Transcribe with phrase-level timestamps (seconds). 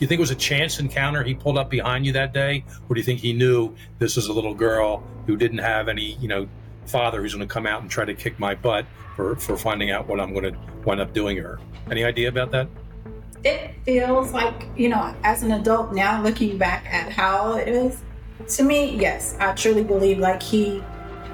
[0.00, 1.24] you think it was a chance encounter?
[1.24, 4.28] He pulled up behind you that day, or do you think he knew this is
[4.28, 6.48] a little girl who didn't have any, you know,
[6.86, 9.90] father who's going to come out and try to kick my butt for for finding
[9.90, 11.58] out what I'm going to wind up doing her?
[11.90, 12.68] Any idea about that?
[13.42, 18.00] It feels like you know, as an adult now, looking back at how it is,
[18.56, 20.80] to me, yes, I truly believe like he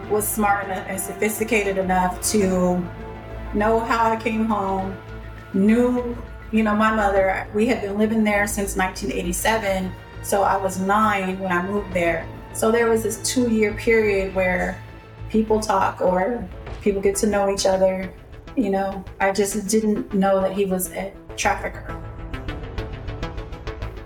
[0.08, 2.82] was smart enough and sophisticated enough to
[3.52, 4.96] know how I came home,
[5.52, 6.16] knew
[6.54, 9.92] you know, my mother, we had been living there since 1987.
[10.22, 12.28] So I was nine when I moved there.
[12.52, 14.80] So there was this two year period where
[15.28, 16.48] people talk or
[16.80, 18.08] people get to know each other.
[18.54, 22.00] You know, I just didn't know that he was a trafficker.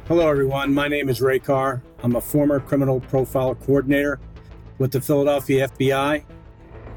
[0.06, 0.73] Hello, everyone.
[0.73, 1.83] My name is Ray Carr.
[2.03, 4.20] I'm a former criminal profile coordinator
[4.78, 6.25] with the Philadelphia FBI.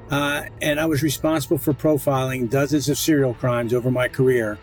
[0.10, 4.58] Uh, and I was responsible for profiling dozens of serial crimes over my career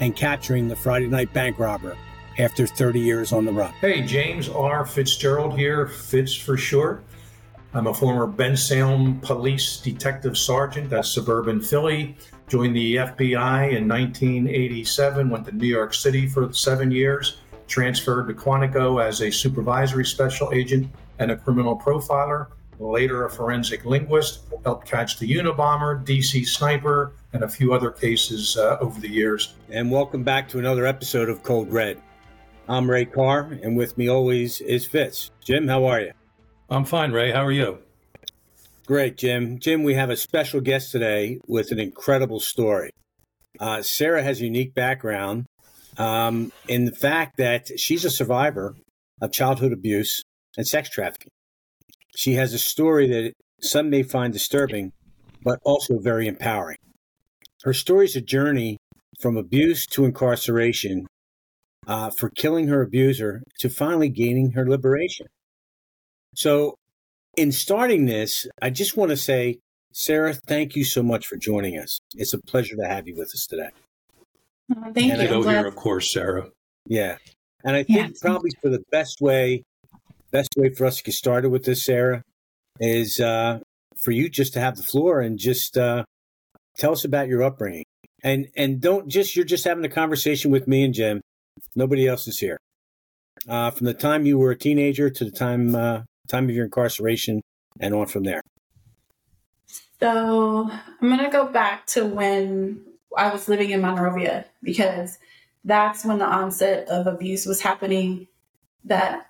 [0.00, 1.96] and capturing the Friday night bank robber
[2.38, 3.72] after 30 years on the run.
[3.80, 4.86] Hey, James R.
[4.86, 7.04] Fitzgerald here, Fitz for short.
[7.74, 12.16] I'm a former Bensalem Police Detective Sergeant, that's suburban Philly.
[12.48, 18.34] Joined the FBI in 1987, went to New York City for seven years, transferred to
[18.34, 24.86] Quantico as a supervisory special agent and a criminal profiler later a forensic linguist, helped
[24.86, 29.54] catch the Unabomber, DC Sniper, and a few other cases uh, over the years.
[29.70, 32.00] And welcome back to another episode of Cold Red.
[32.68, 35.30] I'm Ray Carr, and with me always is Fitz.
[35.44, 36.12] Jim, how are you?
[36.70, 37.32] I'm fine, Ray.
[37.32, 37.78] How are you?
[38.86, 39.58] Great, Jim.
[39.58, 42.90] Jim, we have a special guest today with an incredible story.
[43.58, 45.46] Uh, Sara has a unique background
[45.98, 48.74] um, in the fact that she's a survivor
[49.20, 50.22] of childhood abuse
[50.56, 51.30] and sex trafficking.
[52.16, 54.92] She has a story that some may find disturbing,
[55.42, 56.78] but also very empowering.
[57.64, 58.78] Her story is a journey
[59.20, 61.06] from abuse to incarceration,
[61.86, 65.26] uh, for killing her abuser to finally gaining her liberation.
[66.34, 66.74] So,
[67.36, 69.58] in starting this, I just want to say,
[69.92, 72.00] Sara, thank you so much for joining us.
[72.14, 73.70] It's a pleasure to have you with us today.
[74.70, 75.42] Uh, thank and you.
[75.42, 76.48] here, of course, Sara.
[76.86, 77.16] Yeah.
[77.64, 79.62] And I think probably for the best way
[80.32, 82.22] best way for us to get started with this, Sara,
[82.80, 83.60] is uh,
[83.96, 86.04] for you just to have the floor and just uh,
[86.76, 87.84] tell us about your upbringing.
[88.24, 91.20] And and don't just you're just having a conversation with me and Jim.
[91.74, 92.58] Nobody else is here.
[93.48, 96.64] Uh, from the time you were a teenager to the time uh, time of your
[96.64, 97.40] incarceration
[97.80, 98.42] and on from there.
[99.98, 102.84] So I'm gonna go back to when
[103.16, 105.18] I was living in Monrovia because
[105.64, 108.28] that's when the onset of abuse was happening.
[108.84, 109.26] That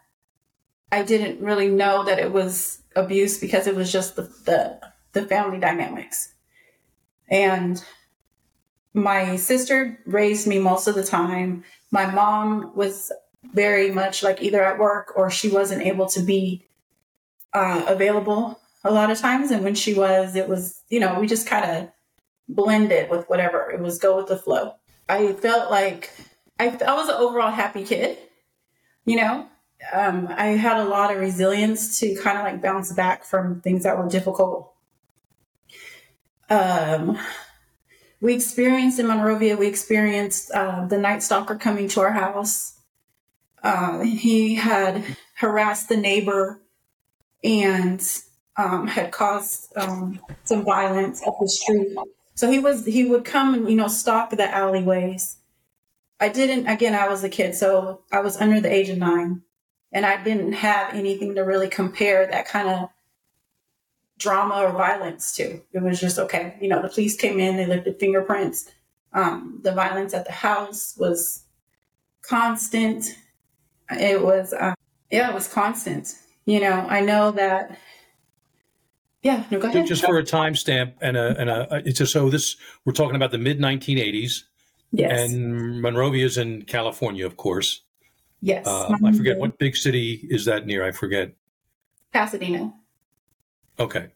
[0.93, 4.79] I didn't really know that it was abuse because it was just the, the,
[5.13, 6.35] the family dynamics.
[7.33, 7.83] And
[8.95, 11.65] my sister raised me most of the time.
[11.91, 13.11] My mom was
[13.53, 16.69] very much like either at work or she wasn't able to be
[17.55, 19.51] uh, available a lot of times.
[19.51, 21.91] And when she was, it was, you know, we just kind of
[22.49, 23.71] blended with whatever.
[23.71, 24.75] It was go with the flow.
[25.09, 26.11] I felt like
[26.61, 28.19] I, I was an overall happy kid,
[29.05, 29.49] you know,
[29.93, 33.83] um, I had a lot of resilience to kind of like bounce back from things
[33.83, 34.72] that were difficult.
[36.53, 37.19] Um,
[38.21, 42.79] we experienced in Monrovia, we experienced uh, the Night Stalker coming to our house.
[43.63, 46.61] Uh, he had harassed the neighbor
[47.43, 48.07] and
[48.59, 51.97] um, had caused um, some violence up the street.
[52.35, 55.39] So he was he would come and you know stalk the alleyways.
[56.21, 56.95] I didn't again.
[56.95, 59.43] I was a kid, so I was under the age of nine
[59.91, 62.89] and I didn't have anything to really compare that kind of
[64.19, 65.61] drama or violence to.
[65.73, 66.57] It was just okay.
[66.61, 68.71] You know, the police came in, they lifted fingerprints.
[69.13, 71.45] Um, the violence at the house was
[72.23, 73.17] constant.
[73.91, 74.75] It was, uh,
[75.11, 76.15] yeah, it was constant.
[76.47, 77.79] You know, I know that.
[79.23, 79.87] Yeah, no, go ahead.
[79.87, 83.31] Just for a timestamp and a and a it's a, so this we're talking about
[83.31, 84.43] the mid 1980s.
[84.91, 85.31] Yes.
[85.31, 87.83] And Monrovia's in California, of course.
[88.41, 88.67] Yes.
[88.67, 90.85] Uh, I forget what big city is that near.
[90.85, 91.33] I forget.
[92.13, 92.75] Pasadena.
[93.79, 94.09] Okay.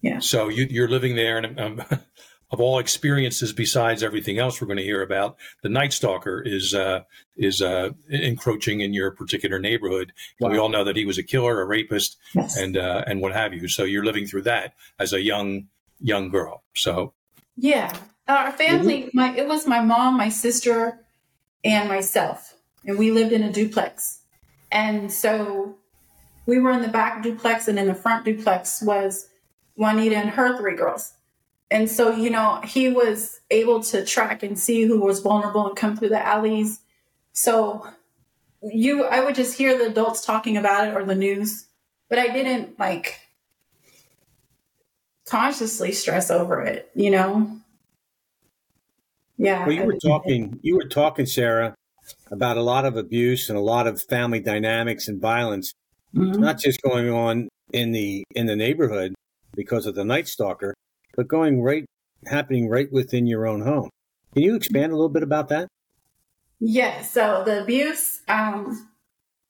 [0.00, 0.18] Yeah.
[0.18, 1.82] So you, you're living there, and um,
[2.50, 6.74] of all experiences besides everything else we're going to hear about, the Night Stalker is
[6.74, 7.00] uh,
[7.36, 10.12] is uh, encroaching in your particular neighborhood.
[10.40, 10.50] Wow.
[10.50, 12.56] We all know that he was a killer, a rapist, yes.
[12.56, 13.68] and uh, and what have you.
[13.68, 15.68] So you're living through that as a young
[16.00, 16.62] young girl.
[16.74, 17.14] So
[17.56, 17.96] yeah,
[18.28, 19.10] our family.
[19.14, 21.00] My it was my mom, my sister,
[21.64, 24.20] and myself and we lived in a duplex.
[24.70, 25.76] And so
[26.46, 29.28] we were in the back duplex, and in the front duplex was
[29.76, 31.12] Juanita and her three girls.
[31.70, 35.76] And so, you know, he was able to track and see who was vulnerable and
[35.76, 36.80] come through the alleys.
[37.32, 37.86] So
[38.62, 41.66] you I would just hear the adults talking about it or the news,
[42.08, 43.20] but I didn't like
[45.26, 47.58] consciously stress over it, you know?
[49.38, 49.66] Yeah.
[49.66, 51.74] Well, you were talking, you were talking, Sara,
[52.30, 55.74] about a lot of abuse and a lot of family dynamics and violence,
[56.16, 56.40] mm-hmm.
[56.40, 59.14] not just going on in the in the neighborhood
[59.54, 60.74] because of the Night Stalker,
[61.14, 61.84] but going right
[62.26, 63.90] happening right within your own home.
[64.34, 65.68] Can you expand a little bit about that?
[66.58, 66.86] Yes.
[66.86, 68.88] Yeah, so the abuse, um,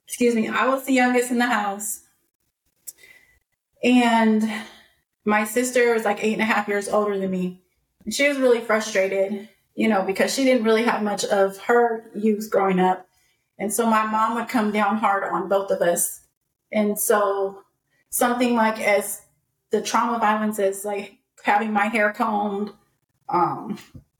[0.06, 2.02] excuse me, I was the youngest in the house,
[3.82, 4.48] and
[5.26, 7.60] my sister was like eight and a half years older than me.
[8.04, 12.10] And she was really frustrated, you know, because she didn't really have much of her
[12.14, 13.06] youth growing up.
[13.58, 16.20] And so my mom would come down hard on both of us.
[16.72, 17.62] And so
[18.10, 19.22] something like as
[19.70, 22.72] the trauma violence is like having my hair combed,
[23.28, 23.78] um,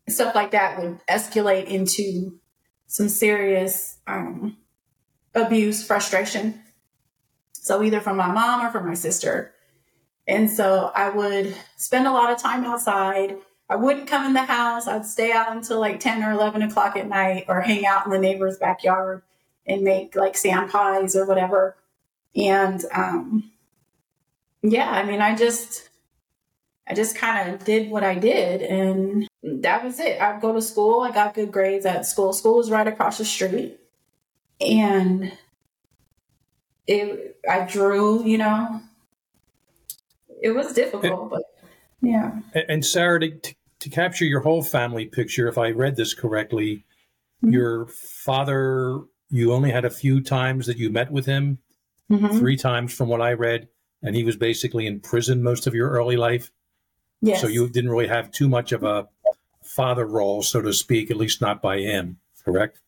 [0.09, 2.39] stuff like that would escalate into
[2.87, 4.57] some serious um,
[5.35, 6.63] abuse, frustration.
[7.53, 9.53] So either from my mom or from my sister.
[10.27, 13.37] And so I would spend a lot of time outside.
[13.69, 14.87] I wouldn't come in the house.
[14.87, 18.13] I'd stay out until like 10 or 11 o'clock at night or hang out in
[18.13, 19.23] the neighbor's backyard
[19.67, 21.77] and make like sand pies or whatever.
[22.37, 23.51] And um,
[24.63, 25.89] yeah, I mean, I just,
[26.87, 30.21] I just kind of did what I did and that was it.
[30.21, 31.01] I'd go to school.
[31.01, 32.33] I got good grades at school.
[32.33, 33.79] School was right across the street.
[34.61, 35.33] And
[36.87, 38.81] it, I drew, you know,
[40.41, 41.43] it was difficult, and, but
[42.03, 42.41] yeah.
[42.69, 46.85] And Sara, to, to capture your whole family picture, if I read this correctly,
[47.43, 47.53] mm-hmm.
[47.53, 49.01] your father,
[49.31, 51.59] you only had a few times that you met with him,
[52.11, 52.39] mm-hmm.
[52.39, 53.69] three times from what I read,
[54.03, 56.51] and he was basically in prison most of your early life.
[57.21, 57.41] Yes.
[57.41, 59.09] So you didn't really have too much of a
[59.63, 62.81] father role, so to speak, at least not by him, correct?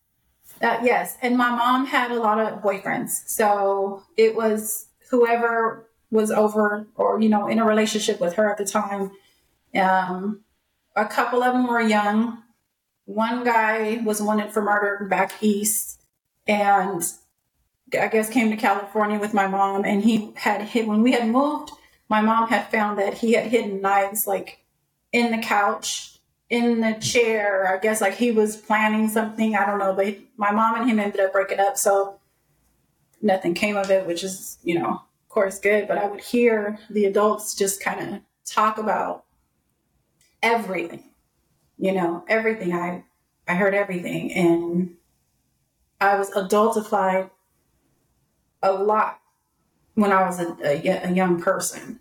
[0.61, 1.17] Uh, yes.
[1.23, 3.11] And my mom had a lot of boyfriends.
[3.27, 8.59] So it was whoever was over or, you know, in a relationship with her at
[8.59, 9.11] the time.
[9.75, 10.43] Um,
[10.97, 12.43] a couple of them were young.
[13.05, 16.01] One guy was wanted for murder back east
[16.47, 17.03] and
[17.95, 21.29] I guess came to California with my mom and he had hit when we had
[21.29, 21.71] moved,
[22.09, 24.65] my mom had found that he had hidden knives like
[25.13, 26.19] in the couch,
[26.51, 27.73] in the chair.
[27.73, 29.57] I guess like he was planning something.
[29.57, 31.77] I don't know, but my mom and him ended up breaking up.
[31.77, 32.19] So
[33.21, 36.79] nothing came of it, which is, you know, of course good, but I would hear
[36.91, 39.25] the adults just kind of talk about
[40.43, 41.05] everything,
[41.79, 42.73] you know, everything.
[42.73, 43.05] I
[43.47, 44.97] I heard everything, and
[46.01, 47.31] I was adultified
[48.63, 49.21] a lot
[49.95, 52.01] when I was a, a, a young person,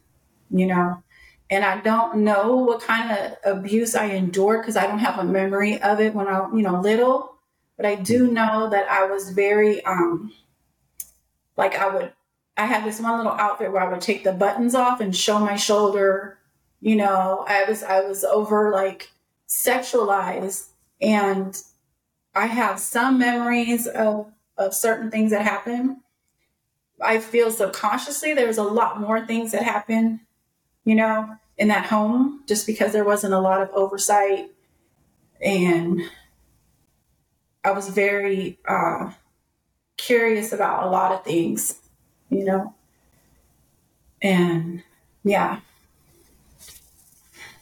[0.49, 1.03] you know.
[1.49, 5.23] And I don't know what kind of abuse I endured because I don't have a
[5.23, 7.35] memory of it when I, you know, little.
[7.77, 10.33] But I do know that I was very, um,
[11.55, 12.13] like I would
[12.57, 15.39] I had this one little outfit where I would take the buttons off and show
[15.39, 16.39] my shoulder.
[16.81, 19.11] You know, I was I was over like
[19.47, 20.69] sexualized
[20.99, 21.55] and
[22.33, 26.01] I have some memories of of certain things that happen.
[27.01, 30.19] I feel subconsciously there was a lot more things that happened,
[30.83, 34.51] you know, in that home just because there wasn't a lot of oversight
[35.41, 36.01] and
[37.63, 39.11] I was very uh,
[39.97, 41.81] curious about a lot of things
[42.29, 42.73] you know?
[44.21, 44.83] And
[45.23, 45.59] yeah.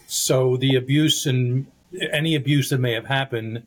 [0.08, 1.68] So the abuse and
[2.12, 3.66] any abuse that may have happened,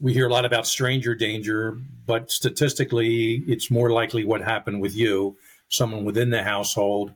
[0.00, 1.76] we hear a lot about stranger danger,
[2.06, 5.36] but statistically, it's more likely what happened with you,
[5.68, 7.12] someone within the household,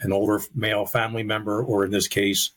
[0.00, 2.50] an older male family member, or in this case,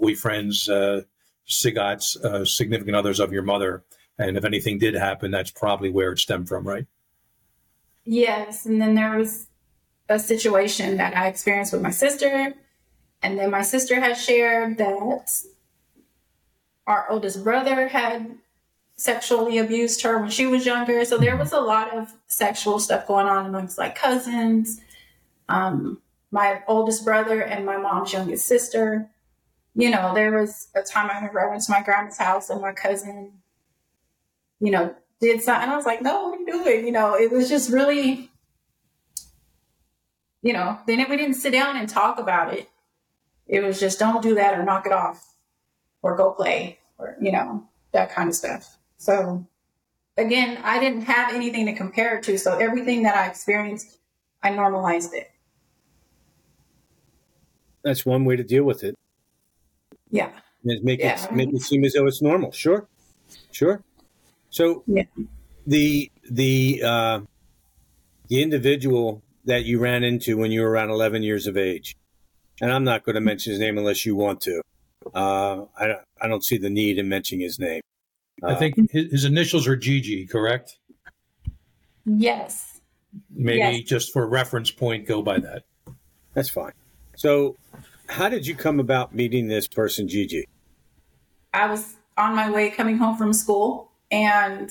[0.00, 1.02] boyfriends, uh,
[1.48, 3.84] SIGOTs, uh, significant others of your mother.
[4.18, 6.86] And if anything did happen, that's probably where it stemmed from, right?
[8.04, 8.66] Yes.
[8.66, 9.46] And then there was
[10.08, 12.54] a situation that I experienced with my sister.
[13.22, 15.42] And then my sister had shared that
[16.86, 18.36] our oldest brother had
[19.02, 21.04] sexually abused her when she was younger.
[21.04, 24.80] So there was a lot of sexual stuff going on amongst like cousins,
[25.48, 29.10] um, my oldest brother, and my mom's youngest sister.
[29.74, 32.60] You know, there was a time I remember I went to my grandma's house and
[32.60, 33.32] my cousin,
[34.60, 35.68] you know, did something.
[35.68, 36.86] I was like, no, what are you doing?
[36.86, 38.30] You know, it was just really,
[40.42, 42.68] you know, then we didn't sit down and talk about it.
[43.48, 45.34] It was just don't do that or knock it off
[46.02, 48.78] or go play or, you know, that kind of stuff.
[49.02, 49.44] So
[50.16, 52.38] again, I didn't have anything to compare it to.
[52.38, 53.98] So everything that I experienced,
[54.44, 55.32] I normalized it.
[57.82, 58.96] That's one way to deal with it.
[60.10, 60.30] Yeah.
[60.64, 61.20] Is Make yeah.
[61.20, 62.52] it make it seem as though it's normal.
[62.52, 62.86] Sure.
[63.50, 63.82] Sure.
[64.50, 65.02] So yeah.
[65.66, 67.20] the the uh,
[68.28, 71.96] the individual that you ran into when you were around 11 years of age,
[72.60, 74.62] and I'm not going to mention his name unless you want to.
[75.12, 77.80] Uh, I, I don't see the need in mentioning his name.
[78.42, 80.78] I think his, his initials are GG, correct?
[82.04, 82.80] Yes.
[83.30, 83.82] Maybe Yes.
[83.82, 85.64] just for reference point, go by that.
[86.34, 86.72] That's fine.
[87.16, 87.56] So,
[88.08, 90.48] how did you come about meeting this person, Gigi?
[91.54, 94.70] I was on my way coming home from school, and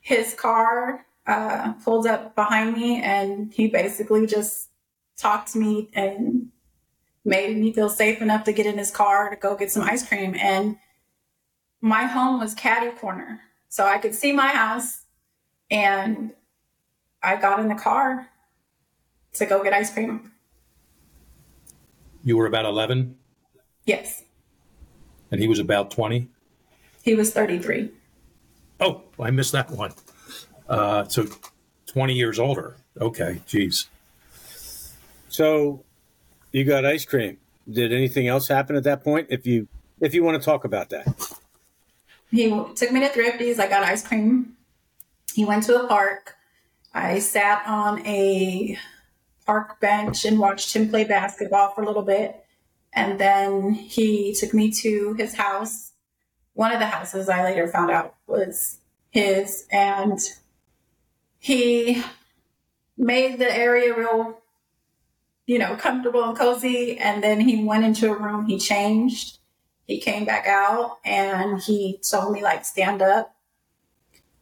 [0.00, 4.70] his car uh, pulled up behind me, and he basically just
[5.18, 6.48] talked to me and
[7.24, 10.06] made me feel safe enough to get in his car to go get some ice
[10.06, 10.36] cream.
[10.38, 10.76] And
[11.86, 15.02] my home was caddy corner, so I could see my house,
[15.70, 16.32] and
[17.22, 18.26] I got in the car
[19.34, 20.32] to go get ice cream.
[22.24, 23.16] You were about 11
[23.84, 24.24] Yes,
[25.30, 26.28] and he was about 20.
[27.04, 27.90] he was 33.
[28.80, 29.92] Oh, I missed that one.
[30.68, 31.26] Uh, so
[31.86, 32.74] 20 years older.
[33.00, 33.88] Okay, geez.
[35.28, 35.84] So,
[36.50, 37.38] you got ice cream.
[37.70, 39.28] Did anything else happen at that point?
[39.30, 39.68] If you
[40.00, 41.06] if you want to talk about that,
[42.36, 43.58] He took me to Thrifty's.
[43.58, 44.56] I got ice cream.
[45.32, 46.34] He went to a park.
[46.92, 48.78] I sat on a
[49.46, 52.44] park bench and watched him play basketball for a little bit.
[52.92, 55.92] And then he took me to his house.
[56.52, 59.66] One of the houses I later found out was his.
[59.72, 60.18] And
[61.38, 62.02] he
[62.98, 64.42] made the area real,
[65.46, 66.98] you know, comfortable and cozy.
[66.98, 69.38] And then he went into a room, he changed
[69.86, 73.34] he came back out and he told me like stand up.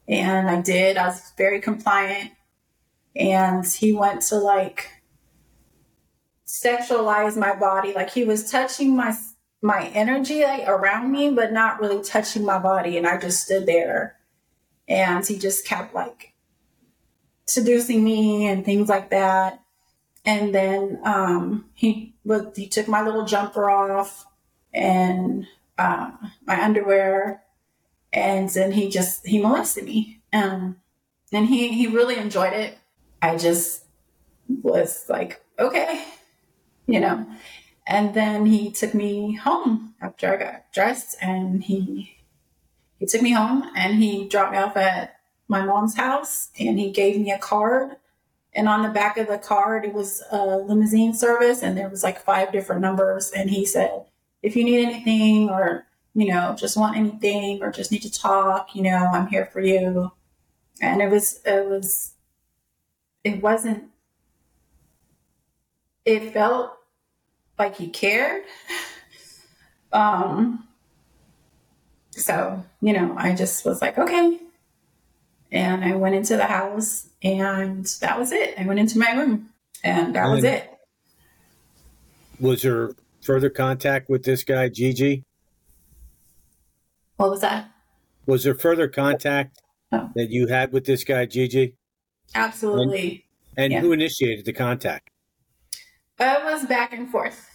[0.08, 0.96] And i did.
[0.96, 2.32] I was very compliant.
[3.14, 4.90] And he went to like
[6.46, 7.92] sexualize my body.
[7.92, 9.16] Like he was touching my
[9.62, 12.96] my energy like around me but not really touching my body.
[12.96, 14.16] And i just stood there.
[14.88, 16.32] And he just kept like
[17.46, 19.60] seducing me and things like that.
[20.24, 22.14] And then um he
[22.56, 24.24] he took my little jumper off
[24.74, 25.46] and
[25.78, 26.10] uh,
[26.46, 27.42] my underwear,
[28.12, 30.76] and then he just he molested me, um,
[31.32, 32.76] and he he really enjoyed it.
[33.22, 33.84] I just
[34.48, 36.04] was like, okay,
[36.86, 37.26] you know,
[37.86, 42.16] and then he took me home after I got dressed, and he
[42.98, 45.16] he took me home and he dropped me off at
[45.48, 47.96] my mom's house, and he gave me a card.
[48.56, 52.04] And on the back of the card, it was a limousine service, and there was
[52.04, 53.32] like five different numbers.
[53.32, 54.04] And he said,
[54.44, 58.76] if you need anything or you know just want anything or just need to talk
[58.76, 60.12] you know i'm here for you.
[60.80, 62.12] And it was it was
[63.24, 63.84] it wasn't
[66.04, 66.72] it felt
[67.58, 68.44] like he cared.
[69.92, 70.66] Um
[72.10, 74.40] so you know i just was like okay.
[75.52, 78.58] And i went into the house and that was it.
[78.58, 79.50] I went into my room
[79.84, 80.68] and that was it.
[82.40, 82.90] was there
[83.24, 85.24] further contact with this guy, Gigi?
[87.16, 87.70] what was that
[88.26, 89.60] Was there further contact
[89.92, 90.10] Oh.
[90.16, 91.74] that you had with this guy, Gigi?
[92.34, 93.24] absolutely
[93.56, 93.80] And Yeah.
[93.80, 95.10] who initiated the contact?
[96.18, 97.48] Uh, it was back and forth.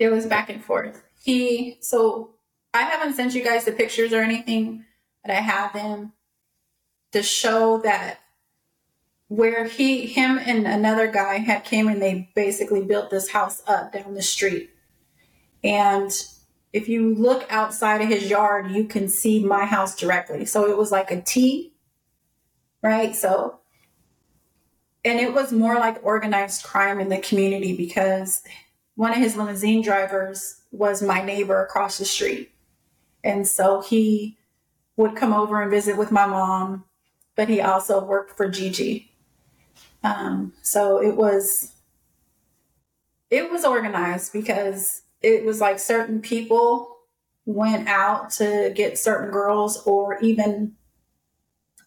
[0.00, 1.04] It was back and forth.
[1.22, 2.34] He, so
[2.74, 4.84] I haven't sent you guys the pictures or anything,
[5.22, 6.12] but I have them
[7.12, 8.18] to show that
[9.28, 13.92] where he, him and another guy had came and they basically built this house up
[13.92, 14.70] down the street.
[15.64, 16.10] And
[16.72, 20.44] if you look outside of his yard, you can see my house directly.
[20.44, 21.72] So it was like a T,
[22.82, 23.14] right?
[23.14, 23.60] So
[25.06, 28.42] and it was more like organized crime in the community because
[28.96, 32.50] one of his limousine drivers was my neighbor across the street.
[33.22, 34.36] And so he
[34.96, 36.86] would come over and visit with my mom,
[37.36, 39.12] but he also worked for Gigi.
[40.02, 41.74] Um, so it was
[43.30, 46.96] it was organized because it was like certain people
[47.46, 50.76] went out to get certain girls or even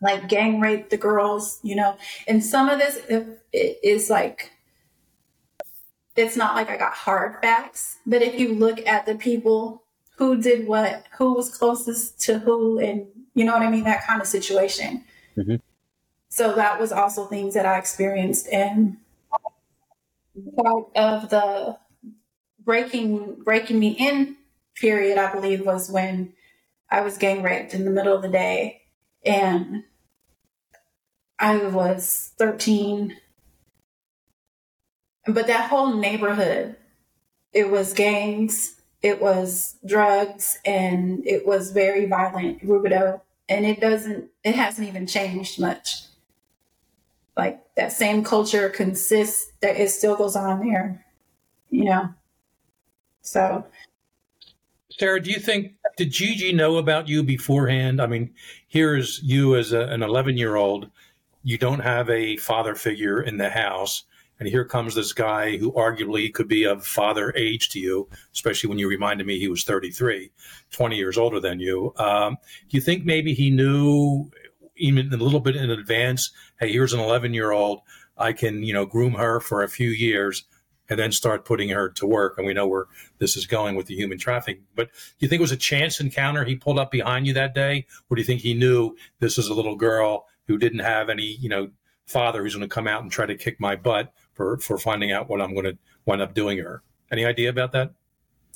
[0.01, 1.95] like gang rape the girls, you know.
[2.27, 4.51] And some of this if it is like
[6.17, 9.83] it's not like I got hard facts, but if you look at the people
[10.17, 14.05] who did what, who was closest to who, and you know what I mean, that
[14.05, 15.05] kind of situation.
[15.37, 15.61] Mhm.
[16.27, 18.97] So that was also things that I experienced, and
[20.57, 21.77] part of the
[22.69, 24.37] breaking breaking me in
[24.75, 26.33] period, I believe, was when
[26.87, 28.83] I was gang raped in the middle of the day,
[29.25, 29.85] and
[31.39, 33.17] I was 13.
[35.25, 36.75] But that whole neighborhood,
[37.53, 43.19] it was gangs, it was drugs, and it was very violent, Rubidoux.
[43.49, 46.03] and it doesn't it hasn't even changed much
[47.35, 51.03] like that same culture consists that it still goes on there
[51.71, 52.13] you know
[53.29, 53.63] so
[54.89, 58.33] sara do you think did gigi know about you beforehand i mean
[58.67, 60.89] here's you as a, an 11 year old
[61.43, 64.05] you don't have a father figure in the house
[64.39, 68.69] and here comes this guy who arguably could be of father age to you, especially
[68.69, 70.31] when you reminded me he was 33,
[70.71, 71.93] 20 years older than you.
[71.97, 72.37] Um,
[72.69, 74.31] do you think maybe he knew
[74.77, 77.81] even a little bit in advance, hey, here's an 11 year old.
[78.17, 80.45] I can, you know, groom her for a few years
[80.89, 82.37] and then start putting her to work.
[82.37, 82.87] And we know where
[83.19, 84.63] this is going with the human trafficking.
[84.75, 87.53] But do you think it was a chance encounter he pulled up behind you that
[87.53, 87.85] day?
[88.09, 91.37] Or do you think he knew this is a little girl who didn't have any,
[91.39, 91.69] you know,
[92.09, 95.11] father who's going to come out and try to kick my butt for for finding
[95.11, 96.81] out what I'm going to wind up doing her.
[97.11, 97.91] Any idea about that?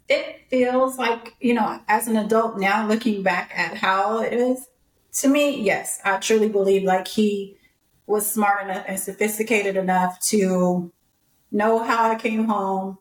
[0.09, 4.67] It feels like you know, as an adult now, looking back at how it is,
[5.13, 7.57] to me, yes, I truly believe like he
[8.07, 10.91] was smart enough and sophisticated enough to
[11.53, 12.97] know how I came home,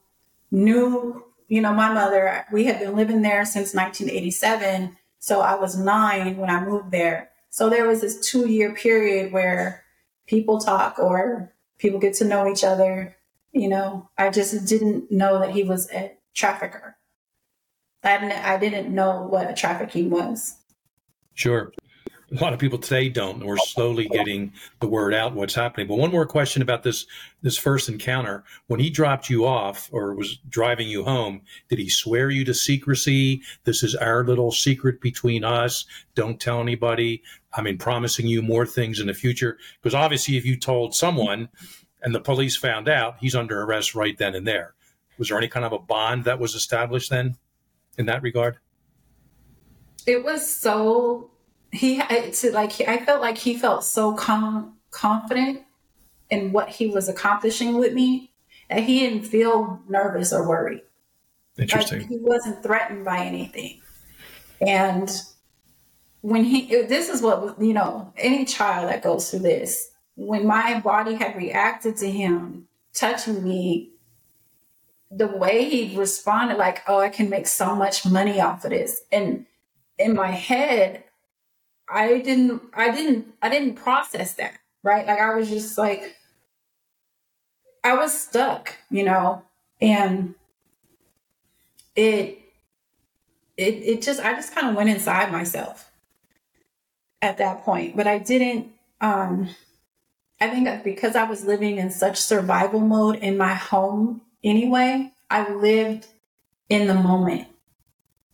[0.51, 4.97] knew, you know, my mother, we had been living there since 1987.
[5.19, 7.31] So I was nine when I moved there.
[7.51, 9.83] So there was this two year period where
[10.27, 13.17] people talk or people get to know each other.
[13.53, 16.97] You know, I just didn't know that he was a trafficker.
[18.05, 20.57] I didn't, I didn't know what a trafficking was.
[21.35, 21.73] Sure.
[22.33, 25.87] A lot of people today don't, and we're slowly getting the word out what's happening.
[25.87, 27.05] But one more question about this
[27.43, 28.43] this first encounter.
[28.69, 32.55] When he dropped you off or was driving you home, did he swear you to
[32.55, 33.43] secrecy?
[33.65, 35.85] This is our little secret between us.
[36.15, 37.23] Don't tell anybody.
[37.53, 39.59] I mean, promising you more things in the future.
[39.83, 41.51] Because obviously, if you told someone
[42.03, 44.75] and the police found out, he's under arrest right then and there.
[45.19, 47.37] Was there any kind of a bond that was established then
[47.99, 48.57] in that regard?
[50.07, 51.32] It was so
[51.73, 55.63] he to like he, I felt like he felt so com- confident
[56.31, 58.33] in what he was accomplishing with me
[58.69, 60.83] that he didn't feel nervous or worried.
[61.59, 62.01] Interesting.
[62.01, 63.81] Like he wasn't threatened by anything,
[64.61, 65.11] and
[66.21, 70.79] when he this is what you know any child that goes through this when my
[70.81, 73.91] body had reacted to him touching me
[75.11, 79.03] the way he responded like oh i can make so much money off of this
[79.11, 79.45] and
[79.99, 81.03] in my head
[81.89, 86.17] i didn't i didn't i didn't process that right like i was just like
[87.85, 89.43] i was stuck you know
[89.81, 90.35] and
[91.97, 92.39] it
[93.57, 95.93] it it just i just kind of went inside myself
[97.23, 98.73] at that point, but I didn't.
[99.01, 99.49] Um,
[100.41, 105.51] I think because I was living in such survival mode in my home anyway, I
[105.53, 106.09] lived
[106.69, 107.47] in the moment.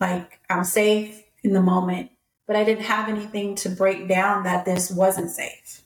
[0.00, 2.10] Like I'm safe in the moment,
[2.48, 5.82] but I didn't have anything to break down that this wasn't safe.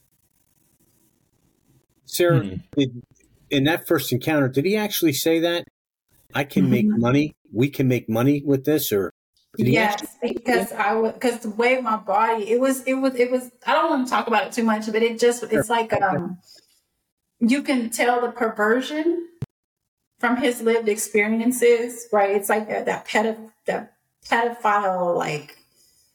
[2.07, 3.03] Sara, hmm did,
[3.51, 5.67] in that first encounter, did he actually say that?
[6.35, 6.71] I can mm-hmm.
[6.71, 7.37] make money.
[7.53, 9.13] We can make money with this, or
[9.59, 13.51] yes, because I would because the way my body it was it was it was
[13.67, 16.39] I don't want to talk about it too much, but it just it's like um
[17.41, 19.29] you can tell the perversion
[20.19, 22.31] from his lived experiences, right?
[22.31, 23.93] It's like that, that pedophile that
[24.27, 25.59] pedophile like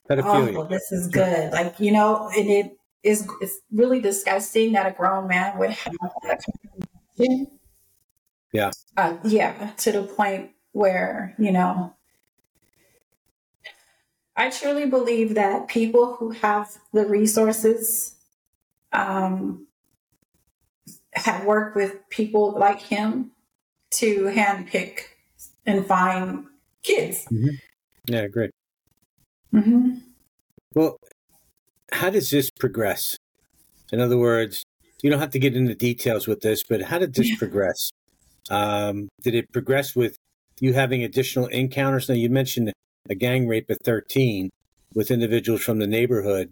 [0.10, 0.58] Pedophilia.
[0.58, 1.52] oh this is good.
[1.52, 5.94] Like, you know, and it is it's really disgusting that a grown man would have
[6.24, 6.44] that
[8.54, 8.72] Yeah.
[8.96, 11.94] Uh, yeah, to the point where, you know,
[14.36, 18.16] I truly believe that people who have the resources
[18.94, 19.68] um,
[21.14, 23.32] have worked with people like him
[23.90, 25.00] to handpick
[25.66, 26.46] and find
[26.84, 27.26] kids.
[27.32, 27.56] Mm-hmm.
[28.08, 28.52] Yeah, great.
[29.54, 29.96] Mm-hmm.
[30.76, 30.98] Well,
[31.92, 33.18] how does this progress?
[33.92, 34.64] In other words,
[35.02, 37.92] you don't have to get into details with this, but how did this progress?
[38.50, 40.16] Um, did it progress with
[40.60, 42.10] you having additional encounters?
[42.10, 42.72] Now, you mentioned
[43.10, 44.50] a gang rape at 13
[44.94, 46.52] with individuals from the neighborhood.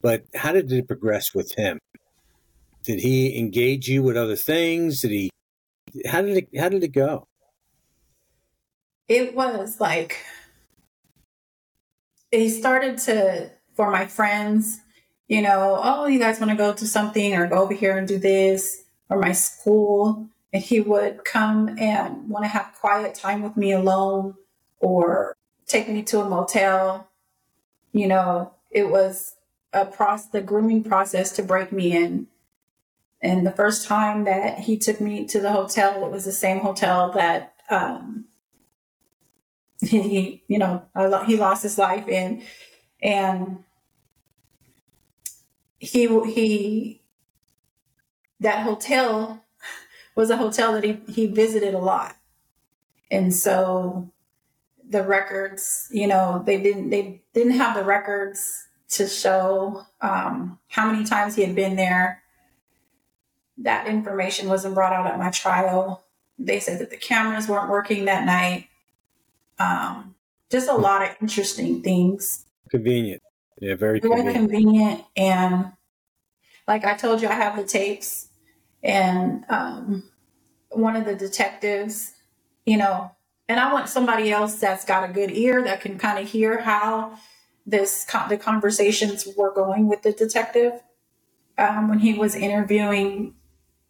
[0.00, 1.78] But how did it progress with him?
[2.82, 5.02] Did he engage you with other things?
[5.02, 5.30] Did he?
[6.06, 6.58] How did it?
[6.58, 7.26] How did it go?
[9.08, 10.18] It was like
[12.32, 14.80] he started to for my friends.
[15.28, 18.08] You know, oh, you guys want to go to something or go over here and
[18.08, 23.42] do this or my school, and he would come and want to have quiet time
[23.42, 24.34] with me alone
[24.80, 27.08] or take me to a motel.
[27.92, 29.36] You know, it was
[29.72, 32.26] a process, the grooming process to break me in.
[33.20, 36.60] And the first time that he took me to the hotel, it was the same
[36.60, 38.26] hotel that um,
[39.88, 40.84] he, you know,
[41.26, 42.42] he lost his life in.
[43.02, 43.64] And
[45.78, 47.02] he he
[48.38, 49.42] that hotel
[50.14, 52.16] was a hotel that he, he visited a lot.
[53.10, 54.10] And so
[54.88, 60.90] the records, you know, they didn't they didn't have the records to show um, how
[60.90, 62.22] many times he had been there.
[63.58, 66.04] That information wasn't brought out at my trial.
[66.38, 68.68] They said that the cameras weren't working that night.
[69.58, 70.14] Um,
[70.50, 72.46] just a lot of interesting things.
[72.70, 73.22] Convenient.
[73.60, 74.36] Yeah, very convenient.
[74.36, 75.04] convenient.
[75.16, 75.72] And
[76.66, 78.28] like I told you, I have the tapes.
[78.82, 80.04] And um,
[80.70, 82.14] one of the detectives,
[82.66, 83.12] you know,
[83.48, 86.60] and I want somebody else that's got a good ear that can kind of hear
[86.60, 87.18] how
[87.66, 90.82] this the conversations were going with the detective
[91.58, 93.34] um, when he was interviewing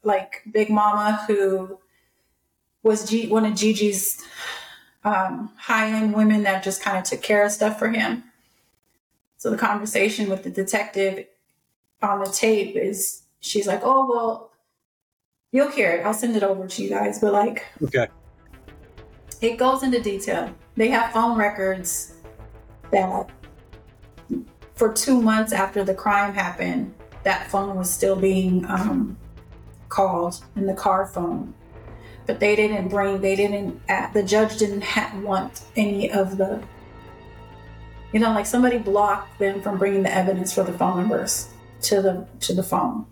[0.02, 1.78] like Big Mama, who
[2.82, 4.22] was G- one of Gigi's
[5.04, 8.24] um, high end women that just kind of took care of stuff for him.
[9.38, 11.26] So the conversation with the detective
[12.00, 14.52] on the tape is she's like, "Oh well,
[15.50, 16.06] you'll hear it.
[16.06, 18.08] I'll send it over to you guys." But like, okay,
[19.40, 20.54] it goes into detail.
[20.76, 22.14] They have phone records
[22.92, 23.28] that
[24.74, 29.16] for two months after the crime happened, that phone was still being um,
[29.88, 31.54] called in the car phone.
[32.26, 36.62] But they didn't bring, they didn't, uh, the judge didn't ha- want any of the,
[38.12, 41.48] you know, like somebody blocked them from bringing the evidence for the phone numbers
[41.82, 43.06] to the to the phone.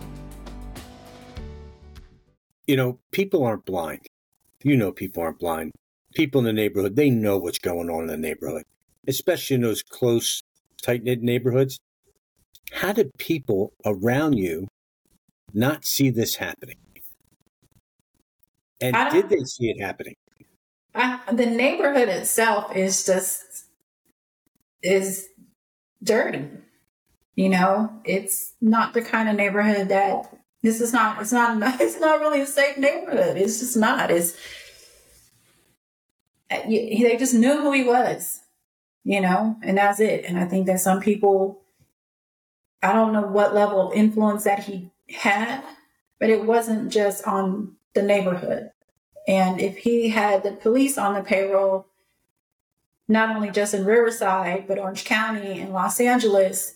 [2.66, 4.08] You know, people aren't blind.
[4.64, 5.74] You know, people aren't blind.
[6.16, 8.64] People in the neighborhood, they know what's going on in the neighborhood,
[9.08, 10.42] especially in those close,
[10.82, 11.78] tight knit neighborhoods.
[12.72, 14.70] How did people around you
[15.54, 16.78] not see this happening?
[18.82, 20.16] And did they see it happening?
[20.96, 23.66] I, the neighborhood itself is just
[24.82, 25.30] is
[26.04, 26.50] dirty.
[27.36, 31.22] You know, it's not the kind of neighborhood that this is not.
[31.22, 31.58] It's not.
[31.82, 33.38] It's not really a safe neighborhood.
[33.38, 34.12] It's just not.
[34.12, 34.36] It's
[36.52, 38.40] uh, they just knew who he was,
[39.04, 40.26] you know, and that's it.
[40.26, 41.62] And I think that some people,
[42.82, 45.64] I don't know what level of influence that he had,
[46.20, 48.72] but it wasn't just on the neighborhood.
[49.28, 51.88] And if he had the police on the payroll,
[53.08, 56.76] not only just in Riverside, but Orange County and Los Angeles,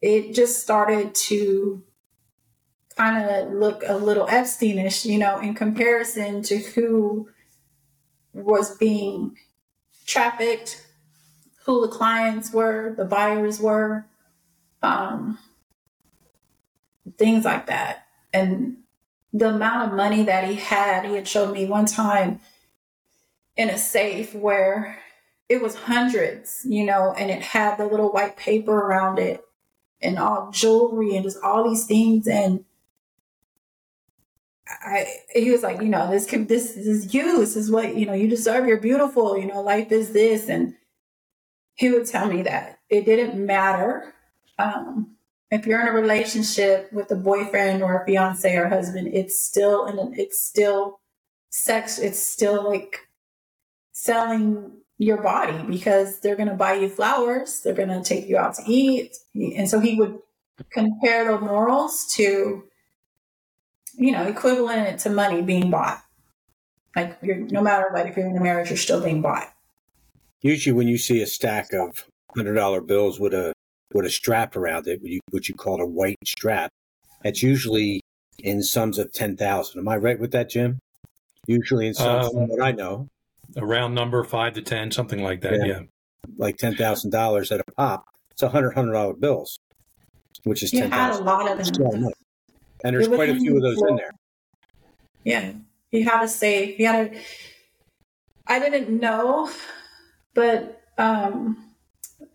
[0.00, 1.82] it just started to
[2.96, 7.28] kind of look a little Epsteinish, you know, in comparison to who
[8.32, 9.36] was being
[10.06, 10.86] trafficked,
[11.64, 14.06] who the clients were, the buyers were,
[14.82, 15.38] um,
[17.16, 18.06] things like that.
[18.32, 18.78] And
[19.34, 22.40] the amount of money that he had, he had showed me one time
[23.56, 25.00] in a safe where
[25.48, 29.44] it was hundreds, you know, and it had the little white paper around it
[30.00, 32.28] and all jewelry and just all these things.
[32.28, 32.64] And
[34.68, 37.40] I, he was like, you know, this can, this, this is you.
[37.40, 38.66] This is what, you know, you deserve.
[38.68, 39.36] You're beautiful.
[39.36, 40.48] You know, life is this.
[40.48, 40.74] And
[41.74, 44.14] he would tell me that it didn't matter.
[44.58, 45.13] Um,
[45.54, 49.86] if you're in a relationship with a boyfriend or a fiance or husband, it's still,
[49.86, 51.00] and it's still
[51.50, 51.98] sex.
[51.98, 52.98] It's still like
[53.92, 57.60] selling your body because they're going to buy you flowers.
[57.60, 59.16] They're going to take you out to eat.
[59.34, 60.18] And so he would
[60.70, 62.64] compare the morals to,
[63.96, 66.02] you know, equivalent to money being bought.
[66.96, 69.52] Like you're, no matter what, if you're in a marriage, you're still being bought.
[70.40, 73.53] Usually, when you see a stack of hundred dollar bills with a
[73.92, 76.70] with a strap around it, which you call a white strap,
[77.22, 78.00] that's usually
[78.38, 79.80] in sums of ten thousand.
[79.80, 80.78] Am I right with that, Jim?
[81.46, 83.08] Usually in sums, um, from what I know,
[83.56, 85.54] a round number, five to ten, something like that.
[85.54, 85.80] Yeah, yeah.
[86.36, 88.04] like ten thousand dollars at a pop.
[88.30, 89.58] It's a hundred hundred dollar bills,
[90.44, 91.22] which is you ten thousand.
[91.22, 92.10] a lot of them.
[92.84, 94.10] And there's quite a few of those in there.
[95.24, 95.52] Yeah.
[95.90, 96.76] He had a safe.
[96.76, 97.20] He had a
[98.46, 99.50] I didn't know,
[100.34, 101.72] but um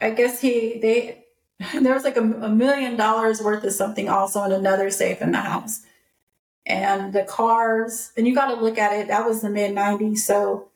[0.01, 1.18] I guess he they
[1.81, 5.31] there was like a, a million dollars worth of something also in another safe in
[5.31, 5.81] the house.
[6.65, 10.19] And the cars, and you got to look at it, that was the mid 90s.
[10.19, 10.69] So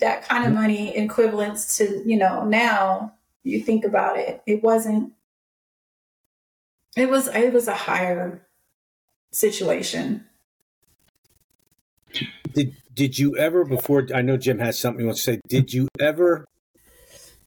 [0.00, 5.12] that kind of money equivalents to, you know, now you think about it, it wasn't,
[6.96, 8.46] it was, it was a higher
[9.32, 10.24] situation.
[12.52, 15.72] Did, did you ever before, I know Jim has something he wants to say, did
[15.72, 16.46] you ever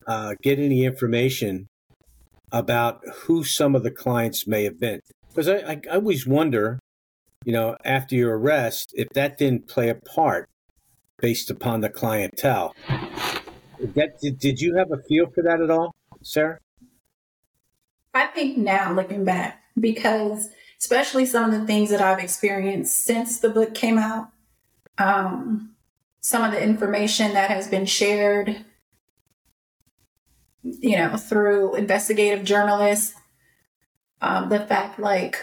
[0.07, 1.67] uh, get any information
[2.51, 5.01] about who some of the clients may have been.
[5.29, 6.79] Because I, I, I always wonder,
[7.43, 10.49] you know, after your arrest, if that didn't play a part
[11.19, 12.73] based upon the clientele.
[13.79, 16.59] That, did, did you have a feel for that at all, Sara?
[18.13, 23.39] I think now, looking back, because especially some of the things that I've experienced since
[23.39, 24.29] the book came out,
[24.97, 25.75] um,
[26.21, 28.63] some of the information that has been shared
[30.65, 33.15] you know, through investigative journalists.
[34.21, 35.37] Um, the fact, like,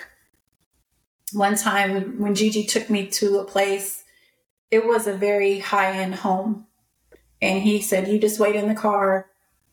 [1.32, 4.04] one time when Gigi took me to a place,
[4.70, 6.66] it was a very high end home.
[7.40, 9.26] And he said, You just wait in the car.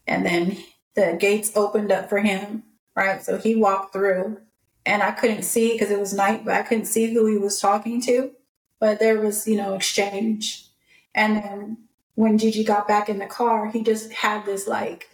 [0.07, 0.57] And then
[0.95, 2.63] the gates opened up for him,
[2.95, 3.21] right?
[3.21, 4.39] So he walked through,
[4.85, 7.59] and I couldn't see because it was night, but I couldn't see who he was
[7.59, 8.31] talking to.
[8.79, 10.67] But there was, you know, exchange.
[11.13, 11.77] And then
[12.15, 15.09] when Gigi got back in the car, he just had this like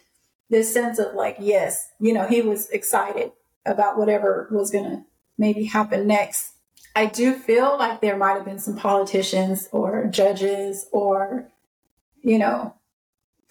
[0.56, 3.34] this sense of like, yes, you know, he was excited
[3.65, 5.04] about whatever was going to
[5.38, 6.54] maybe happen next.
[6.96, 11.50] I do feel like there might have been some politicians or judges or,
[12.24, 12.74] you know,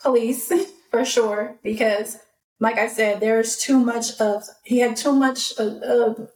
[0.00, 0.50] police
[0.90, 2.16] for sure, because
[2.58, 6.30] like I said, there's too much of, he had too much of, of,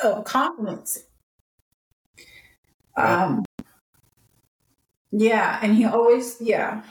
[0.00, 1.02] of confidence.
[2.96, 3.44] Um,
[5.10, 6.82] yeah, and he always, yeah.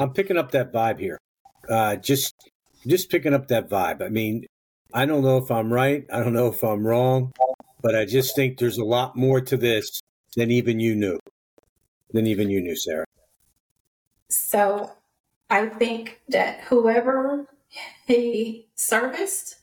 [0.00, 1.20] I'm picking up that vibe here
[1.68, 2.34] uh, just
[2.86, 4.02] just picking up that vibe.
[4.02, 4.46] I mean,
[4.92, 6.04] I don't know if I'm right.
[6.12, 7.32] I don't know if I'm wrong,
[7.82, 10.00] but I just think there's a lot more to this
[10.36, 11.18] than even you knew.
[12.12, 13.04] Than even you knew, Sara.
[14.28, 14.92] So
[15.50, 17.46] I think that whoever
[18.06, 19.56] he serviced,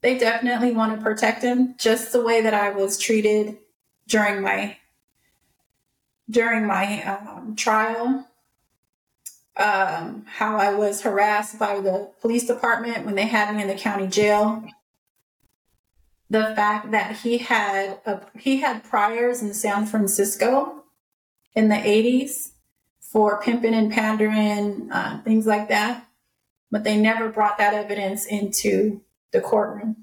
[0.00, 3.58] they definitely want to protect him just the way that I was treated
[4.08, 4.76] during my
[6.28, 8.26] during my um, trial
[9.56, 13.74] um, how I was harassed by the police department when they had me in the
[13.74, 14.64] county jail.
[16.30, 20.84] The fact that he had a, he had priors in San Francisco
[21.54, 22.52] in the 80s
[23.00, 26.06] for pimping and pandering, uh, things like that,
[26.70, 29.96] but they never brought that evidence into the courtroom.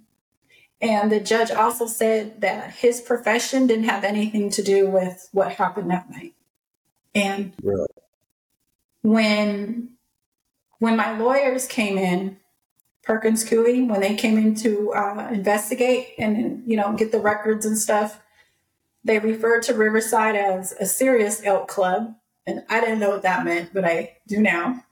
[0.81, 5.53] And the judge also said that his profession didn't have anything to do with what
[5.53, 6.35] happened that night.
[7.15, 7.87] And really?
[9.01, 9.89] When
[10.79, 12.37] when my lawyers came in,
[13.03, 17.65] Perkins Coie, when they came in to uh, investigate and you know get the records
[17.65, 18.21] and stuff,
[19.03, 23.45] they referred to Riverside as a serious elk club, and I didn't know what that
[23.45, 24.83] meant, but I do now,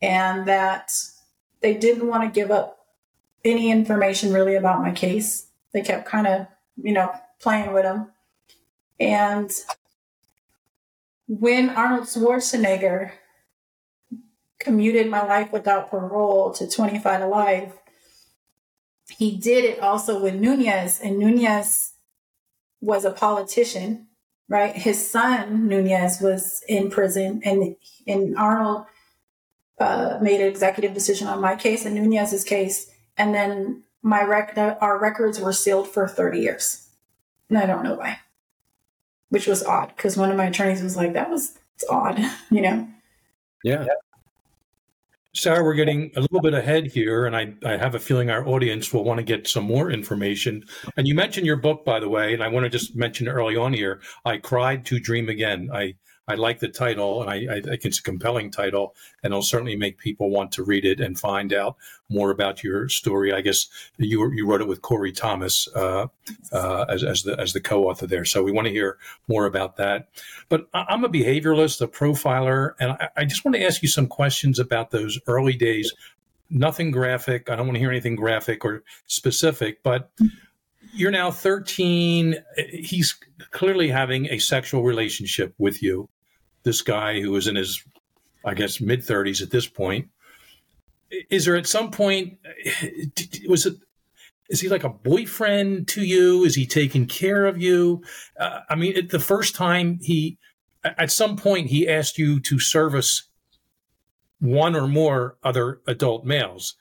[0.00, 0.92] and that
[1.60, 2.86] they didn't want to give up
[3.44, 5.46] any information really about my case.
[5.72, 8.10] They kept kind of you know playing with them,
[9.00, 9.50] and
[11.28, 13.12] when Arnold Schwarzenegger
[14.58, 17.72] commuted my life without parole to 25 to life,
[19.08, 21.92] he did it also with Nunez, and Nunez
[22.80, 24.08] was a politician,
[24.48, 24.74] right?
[24.74, 28.86] His son Nunez was in prison, and and Arnold
[29.78, 34.58] uh, made an executive decision on my case and Nunez's case, and then my rec-
[34.80, 36.88] our records were sealed for 30 years,
[37.48, 38.18] and I don't know why
[39.30, 42.18] which was odd because one of my attorneys was like, that was it's odd,
[42.50, 42.88] you know?
[43.64, 43.86] Yeah.
[45.34, 48.48] Sara, we're getting a little bit ahead here, and I, I have a feeling our
[48.48, 50.64] audience will want to get some more information.
[50.96, 53.54] And you mentioned your book, by the way, and I want to just mention early
[53.54, 55.68] on here I Cried to Dream Again.
[55.74, 55.96] I
[56.28, 59.76] I like the title, and I, I, think it's a compelling title, and it'll certainly
[59.76, 61.76] make people want to read it and find out
[62.08, 63.32] more about your story.
[63.32, 66.08] I guess you you wrote it with Cori Thomas uh,
[66.50, 69.76] uh, as, as the as the co-author there, so we want to hear more about
[69.76, 70.08] that.
[70.48, 74.08] But I'm a behavioralist, a profiler, and I, I just want to ask you some
[74.08, 75.94] questions about those early days.
[76.50, 77.48] Nothing graphic.
[77.48, 80.10] I don't want to hear anything graphic or specific, but
[80.92, 82.36] you're now 13.
[82.72, 83.16] He's
[83.52, 86.08] clearly having a sexual relationship with you
[86.66, 87.82] this guy who was in his,
[88.44, 90.08] I guess, mid 30s at this point.
[91.30, 92.38] Is there at some point,
[93.48, 93.76] was it,
[94.50, 96.44] is he like a boyfriend to you?
[96.44, 98.02] Is he taking care of you?
[98.38, 100.38] Uh, I mean, it, the first time he,
[100.84, 103.28] at some point, he asked you to service
[104.40, 106.74] one or more other adult males.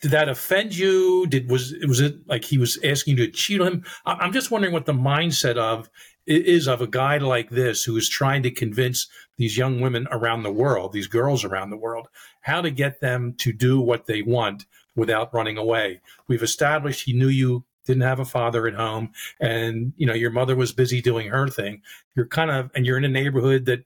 [0.00, 1.26] Did that offend you?
[1.26, 3.84] Did was was it like he was asking you to cheat on him?
[4.04, 5.88] I'm just wondering what the mindset of
[6.26, 10.42] is of a guy like this who is trying to convince these young women around
[10.42, 12.08] the world, these girls around the world,
[12.40, 16.00] how to get them to do what they want without running away.
[16.26, 20.30] We've established he knew you didn't have a father at home and you know your
[20.30, 21.82] mother was busy doing her thing.
[22.14, 23.84] You're kind of and you're in a neighborhood that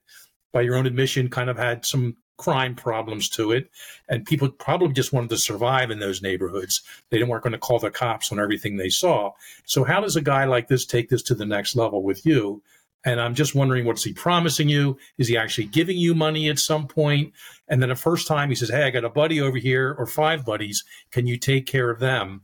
[0.52, 3.70] by your own admission kind of had some crime problems to it
[4.08, 7.78] and people probably just wanted to survive in those neighborhoods they weren't going to call
[7.78, 9.30] the cops on everything they saw
[9.64, 12.62] so how does a guy like this take this to the next level with you
[13.04, 14.98] and I'm just wondering, what's he promising you?
[15.16, 17.32] Is he actually giving you money at some point?
[17.68, 20.06] And then the first time he says, Hey, I got a buddy over here or
[20.06, 20.84] five buddies.
[21.10, 22.42] Can you take care of them?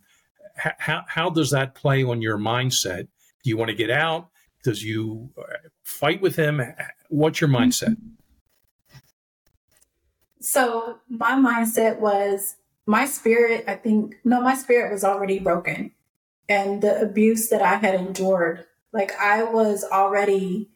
[0.57, 3.09] How, how does that play on your mindset?
[3.45, 4.31] Do you want to get out?
[4.65, 5.43] Does you uh,
[5.83, 6.63] fight with him?
[7.11, 7.97] What's your mindset?
[10.40, 15.92] So my mindset was my spirit, I think, no, my spirit was already broken.
[16.49, 20.70] And the abuse that I had endured like I was already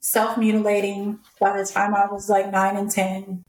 [0.00, 3.44] self mutilating by the time I was like nine and ten.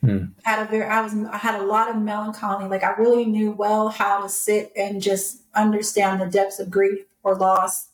[0.00, 0.24] Hmm.
[0.42, 2.66] Had a very I was I had a lot of melancholy.
[2.66, 7.00] Like I really knew well how to sit and just understand the depths of grief
[7.22, 7.88] or loss.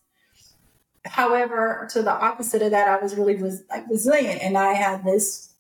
[1.07, 5.05] However, to the opposite of that, I was really was like resilient, and I had
[5.05, 5.54] this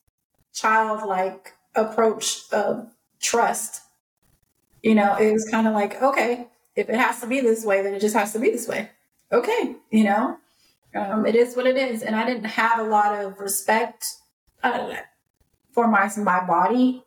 [0.54, 2.90] childlike approach of
[3.20, 3.82] trust.
[4.82, 7.82] You know, it was kind of like, okay, if it has to be this way,
[7.82, 8.90] then it just has to be this way
[9.34, 10.38] okay, you know,
[10.94, 12.02] um, it is what it is.
[12.02, 14.06] And I didn't have a lot of respect
[14.62, 14.94] uh,
[15.72, 17.04] for my my body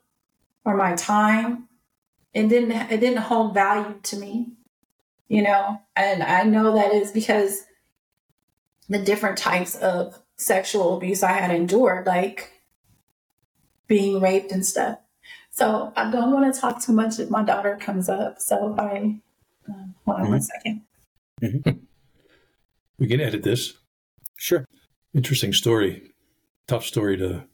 [0.65, 1.69] or my time.
[2.33, 4.49] It didn't it didn't hold value to me,
[5.27, 5.81] you know.
[5.95, 7.63] And I know that is because
[8.89, 12.51] the different types of sexual abuse I had endured, like
[13.87, 14.99] being raped and stuff.
[15.51, 18.39] So I don't want to talk too much if my daughter comes up.
[18.39, 19.19] So I
[19.67, 19.73] uh,
[20.05, 20.31] hold on mm-hmm.
[20.31, 20.81] one second.
[21.41, 21.79] Mm-hmm.
[22.99, 23.73] We can edit this.
[24.37, 24.65] Sure.
[25.13, 26.11] Interesting story.
[26.67, 27.45] Tough story to.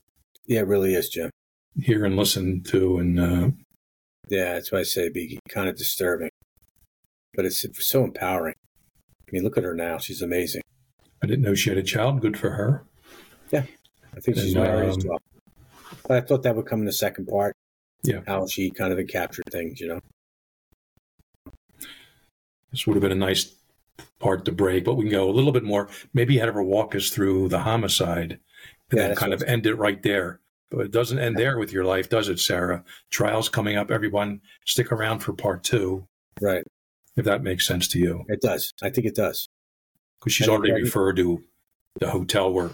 [0.47, 1.29] Yeah, it really is, Jim.
[1.81, 3.49] Hear and listen to, and uh,
[4.29, 6.29] yeah, that's why I say it'd be kind of disturbing,
[7.33, 8.55] but it's so empowering.
[9.27, 10.61] I mean, look at her now; she's amazing.
[11.23, 12.21] I didn't know she had a child.
[12.21, 12.85] Good for her.
[13.51, 13.63] Yeah,
[14.15, 15.19] I think she's and, married um, as well.
[16.07, 17.55] But I thought that would come in the second part.
[18.03, 20.01] Yeah, how she kind of captured things, you know.
[22.71, 23.53] This would have been a nice
[24.19, 25.89] part to break, but we can go a little bit more.
[26.13, 28.39] Maybe have her walk us through the homicide
[28.89, 30.39] and yeah, then kind of end it right there.
[30.69, 32.83] But it doesn't end there with your life, does it, Sara?
[33.11, 33.91] Trials coming up.
[33.91, 36.07] Everyone stick around for part two.
[36.41, 36.63] Right.
[37.15, 38.25] If that makes sense to you.
[38.27, 38.73] It does.
[38.81, 39.47] I think it does.
[40.19, 41.43] Because she's already referred to
[41.99, 42.71] the hotel where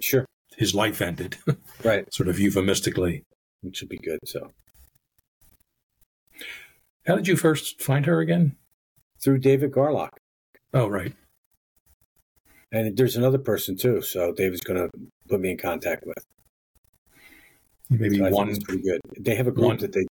[0.00, 1.36] sure his life ended.
[1.84, 2.12] right.
[2.12, 3.24] sort of euphemistically.
[3.64, 4.18] It should be good.
[4.24, 4.50] So
[7.06, 8.56] how did you first find her again?
[9.22, 10.10] Through David Garlock.
[10.74, 11.12] Oh, right.
[12.72, 14.02] And there's another person too.
[14.02, 14.88] So David's going to
[15.28, 16.18] put me in contact with.
[17.90, 18.56] Maybe so one.
[18.62, 19.00] pretty good.
[19.18, 20.06] They have a group one, that they.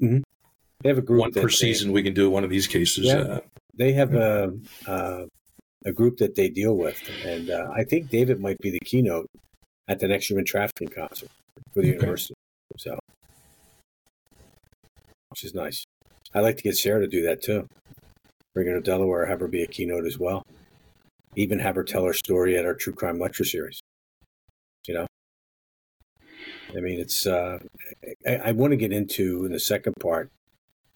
[0.00, 0.20] Mm-hmm.
[0.82, 1.92] They have a group one per they, season.
[1.92, 3.04] We can do one of these cases.
[3.04, 3.40] Yeah, uh,
[3.74, 4.54] they have a
[4.86, 5.26] uh,
[5.84, 9.28] a group that they deal with, and uh, I think David might be the keynote
[9.88, 11.30] at the next human trafficking concert
[11.72, 11.96] for the okay.
[11.96, 12.34] university.
[12.78, 12.98] So,
[15.28, 15.84] which is nice.
[16.34, 17.66] I'd like to get Sara to do that too
[18.54, 20.44] bring her to Delaware, have her be a keynote as well.
[21.36, 23.80] Even have her tell her story at our True Crime Lecture Series.
[24.86, 25.06] You know?
[26.76, 27.58] I mean, it's, uh,
[28.26, 30.30] I, I want to get into in the second part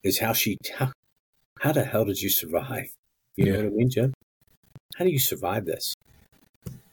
[0.02, 0.92] is how she, how,
[1.60, 2.88] how the hell did you survive?
[3.36, 4.14] You know what I mean, Jim?
[4.96, 5.94] How do you survive this?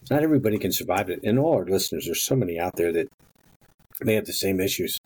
[0.09, 1.19] Not everybody can survive it.
[1.23, 3.07] And all our listeners, there's so many out there that
[4.01, 4.97] may have the same issues.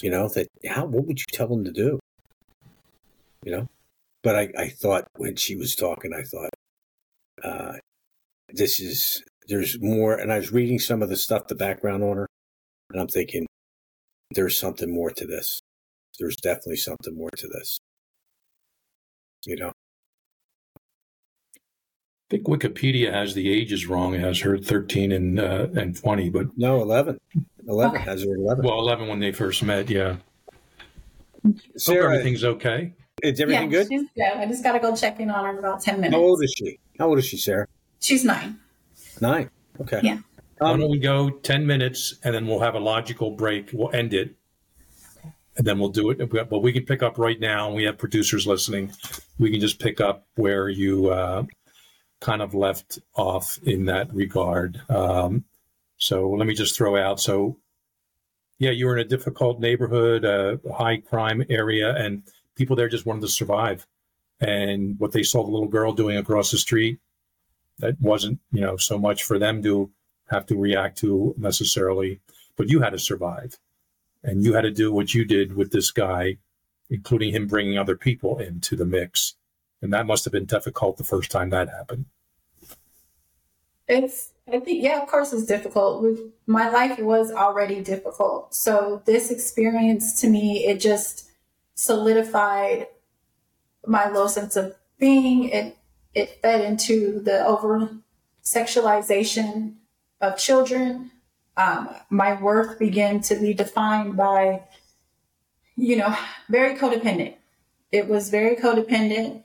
[0.00, 1.98] You know, that how, what would you tell them to do?
[3.44, 3.66] You know?
[4.22, 6.50] But I, I thought when she was talking, I thought,
[7.42, 7.78] uh,
[8.48, 10.14] this is, there's more.
[10.14, 12.26] And I was reading some of the stuff, the background on her,
[12.90, 13.46] and I'm thinking,
[14.30, 15.60] there's something more to this.
[16.18, 17.78] There's definitely something more to this.
[19.46, 19.72] You know?
[22.30, 24.14] I think Wikipedia has the ages wrong.
[24.14, 27.18] It has her 13 and uh, and 20, but no, 11.
[27.66, 28.04] 11 okay.
[28.08, 28.64] has her 11.
[28.64, 30.16] Well, 11 when they first met, yeah.
[31.76, 32.92] Sara, Hope everything's okay.
[33.24, 33.88] Is everything yeah, good?
[33.88, 34.32] She's good.
[34.36, 36.14] I just got to go check in on her in about 10 minutes.
[36.14, 36.78] How old is she?
[37.00, 37.66] How old is she, Sara?
[37.98, 38.60] She's nine.
[39.20, 39.50] Nine.
[39.80, 40.00] Okay.
[40.02, 40.18] Yeah.
[40.58, 43.70] Why don't we go 10 minutes and then we'll have a logical break.
[43.72, 44.36] We'll end it.
[45.56, 46.30] and then we'll do it.
[46.30, 47.72] But we can pick up right now.
[47.72, 48.92] We have producers listening.
[49.38, 51.44] We can just pick up where you uh,
[52.20, 54.80] kind of left off in that regard.
[54.88, 55.44] Um,
[55.96, 57.20] so let me just throw out.
[57.20, 57.56] So,
[58.58, 62.22] yeah, you were in a difficult neighborhood, a high crime area, and
[62.56, 63.86] people there just wanted to survive.
[64.40, 66.98] And what they saw the little girl doing across the street,
[67.78, 69.90] that wasn't, you know, so much for them to
[70.30, 72.20] have to react to necessarily,
[72.56, 73.58] but you had to survive
[74.22, 76.36] and you had to do what you did with this guy,
[76.88, 79.34] including him bringing other people into the mix.
[79.82, 82.06] And that must have been difficult the first time that happened.
[83.88, 86.18] It's, I think, yeah, of course, it's difficult.
[86.46, 88.54] My life was already difficult.
[88.54, 91.30] So this experience to me, it just
[91.74, 92.86] solidified
[93.86, 95.48] my low sense of being.
[95.48, 95.76] It,
[96.14, 97.90] it fed into the over
[98.44, 99.74] sexualization
[100.20, 101.10] of children
[101.60, 104.62] um, my worth began to be defined by,
[105.76, 106.16] you know,
[106.48, 107.34] very codependent.
[107.92, 109.44] It was very codependent.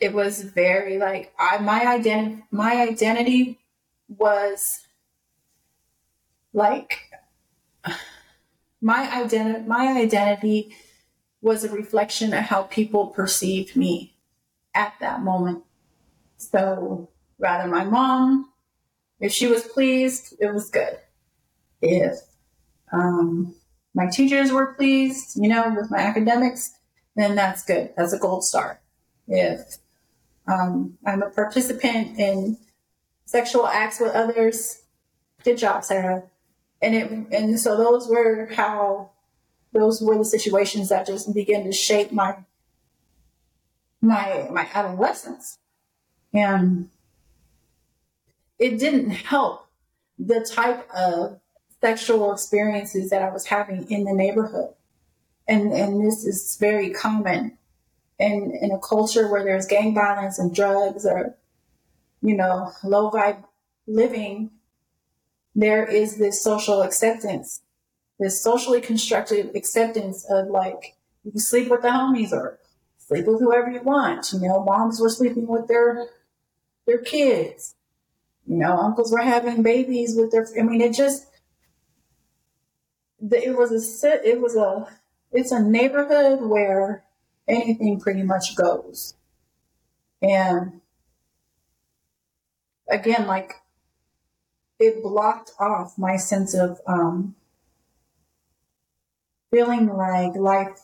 [0.00, 3.58] It was very like I my identity my identity
[4.08, 4.86] was
[6.52, 6.98] like
[8.80, 10.76] my identity my identity
[11.40, 14.16] was a reflection of how people perceived me
[14.74, 15.62] at that moment.
[16.38, 18.50] So rather my mom,
[19.20, 20.98] if she was pleased, it was good
[21.84, 22.18] if
[22.92, 23.54] um,
[23.94, 26.72] my teachers were pleased, you know, with my academics,
[27.16, 27.92] then that's good.
[27.96, 28.80] That's a gold star.
[29.28, 29.76] If
[30.46, 32.58] um, I'm a participant in
[33.24, 34.82] sexual acts with others,
[35.42, 36.24] good job, Sara.
[36.82, 39.10] And it and so those were how
[39.72, 42.36] those were the situations that just began to shape my
[44.02, 45.58] my my adolescence.
[46.32, 46.90] And
[48.58, 49.66] it didn't help
[50.18, 51.40] the type of
[51.80, 54.70] sexual experiences that I was having in the neighborhood.
[55.46, 57.58] And, and this is very common
[58.18, 61.36] in, in a culture where there's gang violence and drugs or,
[62.22, 63.44] you know, low vibe
[63.86, 64.50] living.
[65.54, 67.62] There is this social acceptance,
[68.18, 72.58] this socially constructed acceptance of like, you can sleep with the homies or
[72.98, 74.32] sleep with whoever you want.
[74.32, 76.08] You know, moms were sleeping with their,
[76.86, 77.76] their kids.
[78.46, 81.26] You know, uncles were having babies with their, I mean, it just,
[83.32, 84.86] it was a it was a
[85.32, 87.04] it's a neighborhood where
[87.48, 89.14] anything pretty much goes.
[90.22, 90.80] And
[92.88, 93.54] again like
[94.78, 97.34] it blocked off my sense of um,
[99.50, 100.80] feeling like life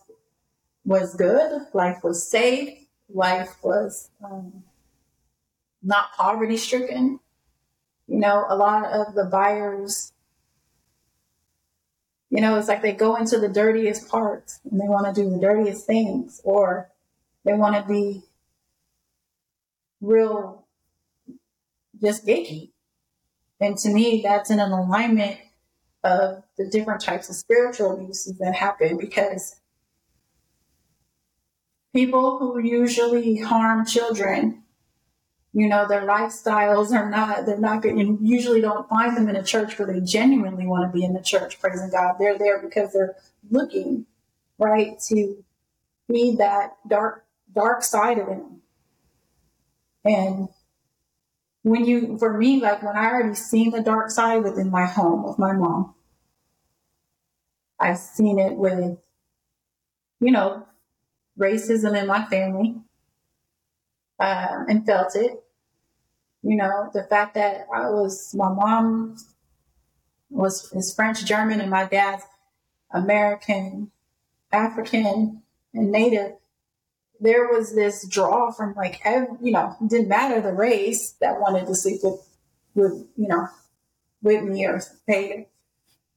[0.84, 4.62] was good life was safe life was um,
[5.82, 7.20] not poverty stricken.
[8.06, 10.12] You know a lot of the buyers
[12.30, 15.28] you know, it's like they go into the dirtiest parts and they want to do
[15.28, 16.90] the dirtiest things, or
[17.44, 18.22] they want to be
[20.00, 20.66] real,
[22.00, 22.72] just icky.
[23.60, 25.38] And to me, that's in an alignment
[26.02, 29.60] of the different types of spiritual abuses that happen because
[31.92, 34.59] people who usually harm children
[35.52, 37.98] you know their lifestyles are not they're not good.
[37.98, 41.12] You usually don't find them in a church where they genuinely want to be in
[41.12, 42.16] the church praising god.
[42.18, 43.16] They're there because they're
[43.50, 44.06] looking
[44.58, 45.42] right to
[46.06, 48.60] feed that dark dark side of them
[50.04, 50.48] and
[51.62, 55.24] when you for me like when i already seen the dark side within my home
[55.24, 55.94] with my mom
[57.78, 58.98] i've seen it with
[60.20, 60.66] you know
[61.38, 62.76] racism in my family
[64.20, 65.42] um, and felt it.
[66.42, 69.16] You know, the fact that I was, my mom
[70.30, 72.22] was is French, German, and my dad's
[72.92, 73.90] American,
[74.52, 75.42] African,
[75.74, 76.32] and Native.
[77.20, 81.66] There was this draw from like, every, you know, didn't matter the race that wanted
[81.66, 82.26] to sleep with,
[82.74, 83.48] with you know,
[84.22, 85.48] with me or pay.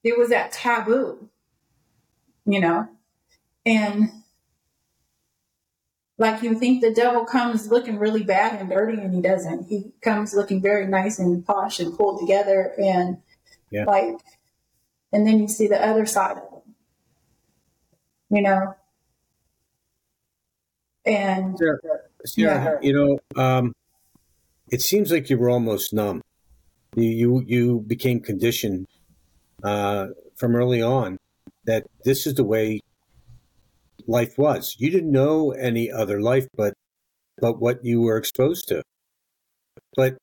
[0.04, 1.30] It was that taboo,
[2.46, 2.88] you know,
[3.66, 4.10] and
[6.18, 9.92] like you think the devil comes looking really bad and dirty and he doesn't he
[10.02, 13.18] comes looking very nice and posh and pulled together and
[13.72, 13.86] yeah.
[13.86, 14.16] like
[15.12, 16.76] and then you see the other side of him
[18.30, 18.76] you know
[21.06, 21.78] and Sara,
[22.26, 22.78] Sara, yeah.
[22.82, 23.74] you know um,
[24.70, 26.22] it seems like you were almost numb
[26.96, 28.88] you you, you became conditioned
[29.64, 31.18] uh, from early on
[31.66, 32.82] that this is the way
[34.08, 34.76] life was.
[34.80, 36.74] You didn't know any other life but
[37.40, 38.84] but what you were exposed to.
[39.96, 40.18] But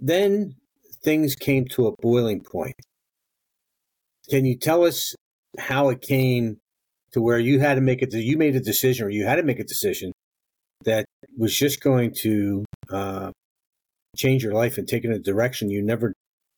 [0.00, 0.56] then
[1.02, 2.74] things came to a boiling point.
[4.28, 5.14] Can you tell us
[5.58, 6.58] how it came
[7.12, 9.42] to where you had to make it, you made a decision or you had to
[9.42, 10.12] make a decision
[10.84, 11.06] that
[11.36, 13.30] was just going to uh,
[14.16, 16.12] change your life and take in a direction you never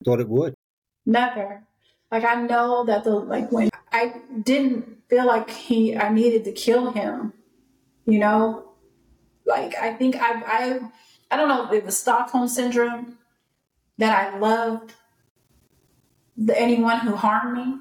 [0.04, 0.54] thought it would?
[1.06, 1.62] Never.
[2.10, 6.52] Like I know that the like when I didn't feel like he I needed to
[6.52, 7.32] kill him,
[8.04, 8.72] you know,
[9.46, 10.80] like I think I I
[11.30, 13.18] I don't know it was Stockholm syndrome
[13.98, 14.94] that I loved
[16.36, 17.76] the, anyone who harmed me.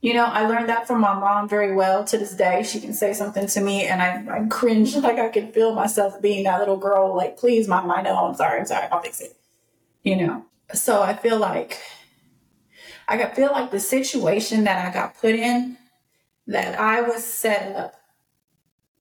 [0.00, 2.04] You know, I learned that from my mom very well.
[2.04, 5.28] To this day, she can say something to me and I, I cringe like I
[5.28, 8.66] can feel myself being that little girl, like, please, mom, I know, I'm sorry, I'm
[8.66, 9.36] sorry, I'll fix it.
[10.02, 10.44] You know,
[10.74, 11.80] so I feel like
[13.08, 15.76] I feel like the situation that I got put in,
[16.46, 17.94] that I was set up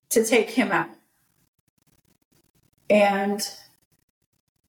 [0.09, 0.89] to take him out.
[2.89, 3.41] And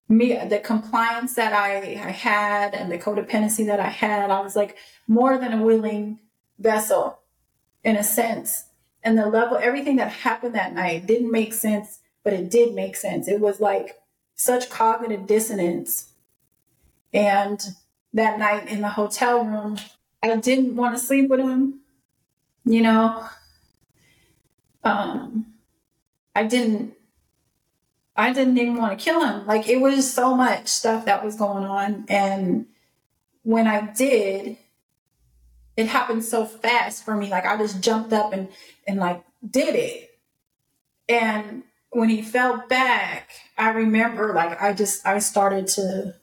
[0.09, 4.57] me, the compliance that I, I had and the codependency that I had, I was
[4.57, 4.77] like
[5.09, 6.21] more than a willing
[6.59, 7.19] vessel
[7.83, 8.65] in a sense.
[9.03, 12.97] And the level, everything that happened that night didn't make sense, but it did make
[12.97, 13.29] sense.
[13.29, 13.97] It was like
[14.35, 16.13] such cognitive dissonance.
[17.13, 17.61] And
[18.15, 19.77] that night in the hotel room,
[20.23, 21.81] I didn't want to sleep with him.
[22.65, 23.29] You know,
[24.83, 25.55] um,
[26.35, 26.95] I didn't
[28.17, 29.47] I didn't even want to kill him.
[29.47, 32.05] Like it was so much stuff that was going on.
[32.09, 32.67] And
[33.43, 34.57] when I did,
[35.77, 37.29] it happened so fast for me.
[37.29, 38.49] Like I just jumped up and,
[38.87, 40.11] and like did it.
[41.09, 46.15] And when he fell back, I remember like I just, I started to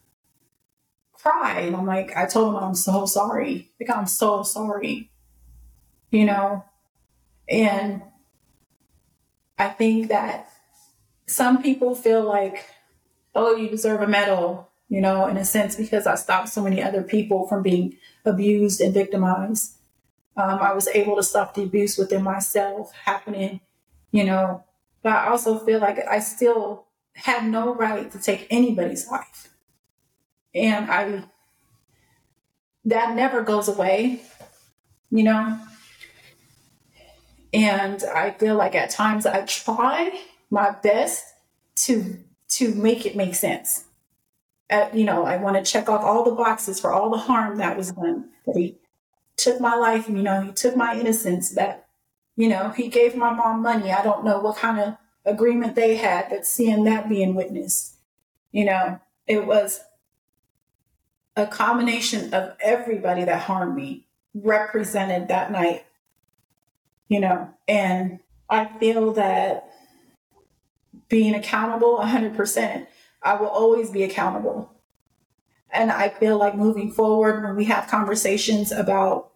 [1.22, 1.61] cry.
[1.61, 3.72] And I'm like, I told him I'm so sorry.
[3.80, 5.11] Like I'm so sorry,
[6.09, 6.65] you know?
[7.49, 8.01] And
[9.57, 10.49] I think that
[11.28, 12.65] some people feel like,
[13.36, 16.82] oh, you deserve a medal, you know, in a sense, because I stopped so many
[16.82, 19.76] other people from being abused and victimized.
[20.36, 23.61] Um, I was able to stop the abuse within myself happening,
[24.11, 24.63] you know,
[25.03, 29.51] but I also feel like I still have no right to take anybody's life.
[30.54, 31.24] And I,
[32.86, 34.22] that never goes away,
[35.10, 35.60] you know?
[37.54, 41.26] And I feel like at times I try my best
[41.76, 42.18] to
[42.49, 43.86] to make it make sense.
[44.70, 47.58] Uh, you know, I want to check off all the boxes for all the harm
[47.58, 48.30] that was done.
[48.45, 48.78] That he
[49.38, 51.49] took my life, you know, he took my innocence.
[51.52, 51.88] That
[52.36, 53.91] you know, he gave my mom money.
[53.91, 57.95] I don't know what kind of agreement they had, but seeing that being witnessed,
[58.52, 59.82] you know, it was
[61.36, 65.86] a combination of everybody that harmed me represented that night,
[67.07, 68.19] you know, and
[68.49, 69.71] I feel that
[71.11, 72.88] being accountable 100%.
[73.21, 74.71] I will always be accountable.
[75.69, 79.32] And I feel like moving forward, when we have conversations about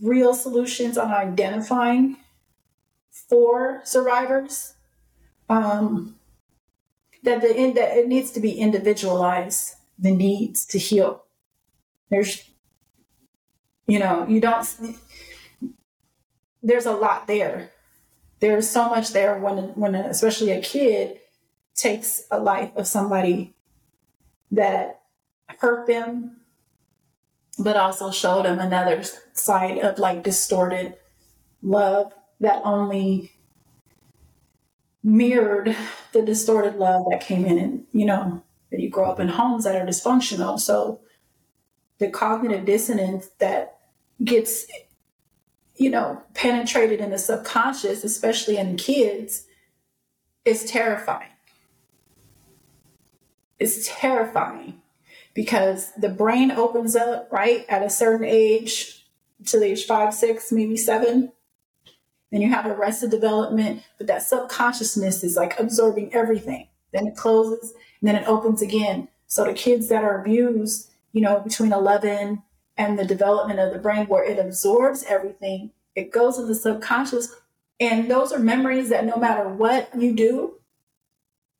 [0.00, 2.16] real solutions on identifying
[3.10, 4.74] for survivors,
[5.48, 6.16] um,
[7.22, 9.74] that the that it needs to be individualized.
[10.00, 11.24] The needs to heal.
[12.10, 12.42] There's,
[13.86, 14.66] you know, you don't.
[16.62, 17.70] There's a lot there
[18.40, 21.20] there's so much there when when especially a kid
[21.74, 23.54] takes a life of somebody
[24.50, 25.02] that
[25.58, 26.38] hurt them
[27.58, 29.02] but also showed them another
[29.34, 30.96] side of like distorted
[31.62, 33.32] love that only
[35.02, 35.76] mirrored
[36.12, 38.42] the distorted love that came in and you know
[38.78, 41.00] you grow up in homes that are dysfunctional so
[41.98, 43.78] the cognitive dissonance that
[44.24, 44.66] gets
[45.80, 49.46] you know, penetrated in the subconscious, especially in kids,
[50.44, 51.30] is terrifying.
[53.58, 54.82] It's terrifying
[55.32, 59.06] because the brain opens up, right, at a certain age,
[59.46, 61.32] to age five, six, maybe seven.
[62.30, 66.68] Then you have arrested development, but that subconsciousness is like absorbing everything.
[66.92, 69.08] Then it closes and then it opens again.
[69.26, 72.42] So the kids that are abused, you know, between 11
[72.76, 75.70] and the development of the brain where it absorbs everything.
[75.94, 77.36] It goes to the subconscious.
[77.78, 80.54] And those are memories that no matter what you do,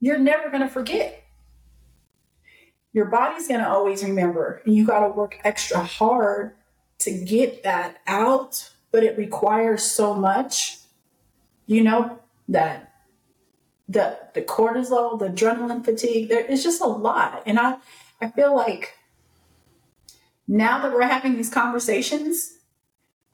[0.00, 1.24] you're never going to forget.
[2.92, 4.62] Your body's going to always remember.
[4.64, 6.54] And you got to work extra hard
[7.00, 10.78] to get that out, but it requires so much,
[11.66, 12.18] you know,
[12.48, 12.89] that
[13.90, 17.42] the the cortisol, the adrenaline fatigue, there is just a lot.
[17.46, 17.78] And I
[18.20, 18.96] I feel like
[20.48, 22.58] now that we're having these conversations,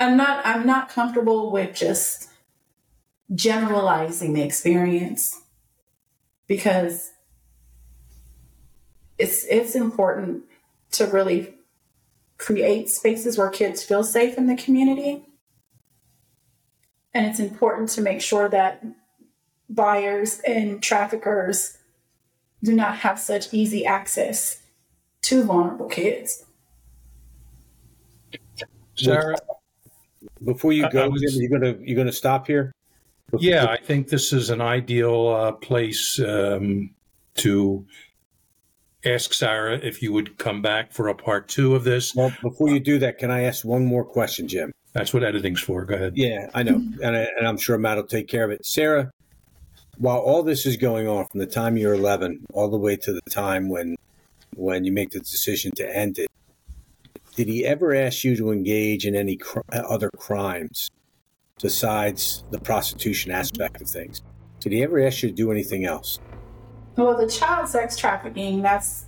[0.01, 2.31] I'm not I'm not comfortable with just
[3.35, 5.43] generalizing the experience
[6.47, 7.13] because
[9.19, 10.45] it's it's important
[10.93, 11.55] to really
[12.39, 15.27] create spaces where kids feel safe in the community
[17.15, 18.85] And it's important to make sure that
[19.69, 21.79] buyers and traffickers
[22.63, 24.63] do not have such easy access
[25.23, 26.45] to vulnerable kids.
[28.95, 29.37] Sara,
[30.45, 32.73] Before you go, was- you're gonna you're gonna stop here.
[33.39, 36.91] yeah, I think this is an ideal uh, place um,
[37.37, 37.85] to
[39.05, 42.15] ask Sara if you would come back for a part two of this.
[42.15, 44.73] Well, before you do that, can I ask one more question, Jim?
[44.95, 45.85] That's what editing's for.
[45.85, 46.15] Go ahead.
[46.17, 48.65] Yeah, I know, and, I, and I'm sure Matt will take care of it.
[48.65, 49.11] Sara,
[49.99, 53.13] while all this is going on, from the time you're 11 all the way to
[53.13, 53.97] the time when
[54.55, 56.29] when you make the decision to end it,
[57.35, 60.91] did he ever ask you to engage in any cr- other crimes
[61.61, 64.23] besides the prostitution aspect of things?
[64.61, 66.19] Did he ever ask you to do anything else?
[66.97, 69.05] Well, the child sex trafficking, that's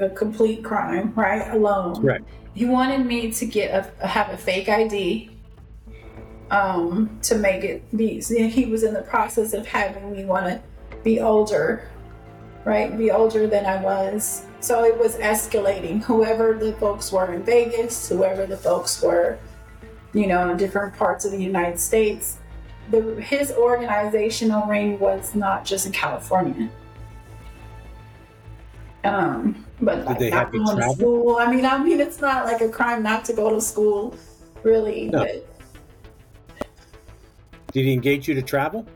[0.00, 1.48] a complete crime, right?
[1.54, 2.02] Alone.
[2.02, 2.22] Right.
[2.54, 5.30] He wanted me to get a have a fake ID
[6.50, 8.20] um, to make it be.
[8.20, 10.60] He was in the process of having me want to
[11.02, 11.88] be older,
[12.64, 12.96] right?
[12.96, 14.44] Be older than I was.
[14.60, 16.02] So it was escalating.
[16.02, 19.38] Whoever the folks were in Vegas, whoever the folks were,
[20.12, 22.38] you know, in different parts of the United States,
[22.90, 26.68] the, his organizational ring was not just in California.
[29.04, 31.36] Um, but like they not going to school.
[31.36, 34.14] I mean, I mean, it's not like a crime not to go to school,
[34.62, 35.06] really.
[35.06, 35.20] No.
[35.20, 35.49] But
[37.72, 38.86] Did he engage you to travel?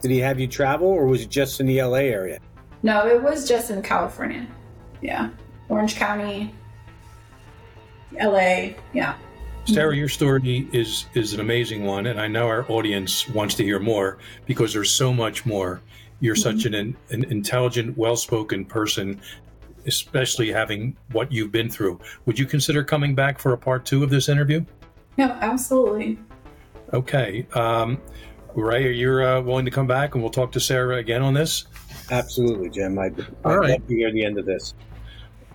[0.00, 2.40] Did he have you travel, or was it just in the LA area?
[2.84, 4.46] no, it was just in California.
[5.00, 5.30] Yeah,
[5.70, 6.54] Orange County,
[8.18, 8.76] L.A.
[8.92, 9.16] Yeah.
[9.64, 13.64] Sara, your story is is an amazing one, and I know our audience wants to
[13.64, 15.80] hear more because there's so much more.
[16.20, 16.74] You're such mm-hmm.
[16.74, 19.20] an, an intelligent, well-spoken person,
[19.86, 21.98] especially having what you've been through.
[22.26, 24.62] Would you consider coming back for a part two of this interview?
[25.16, 26.18] No, absolutely.
[26.94, 28.00] Okay, um,
[28.54, 31.34] Ray, are you uh, willing to come back and we'll talk to Sara again on
[31.34, 31.66] this?
[32.10, 32.98] Absolutely, Jim.
[32.98, 33.70] I'd, All right.
[33.80, 34.74] love to hear the end of this.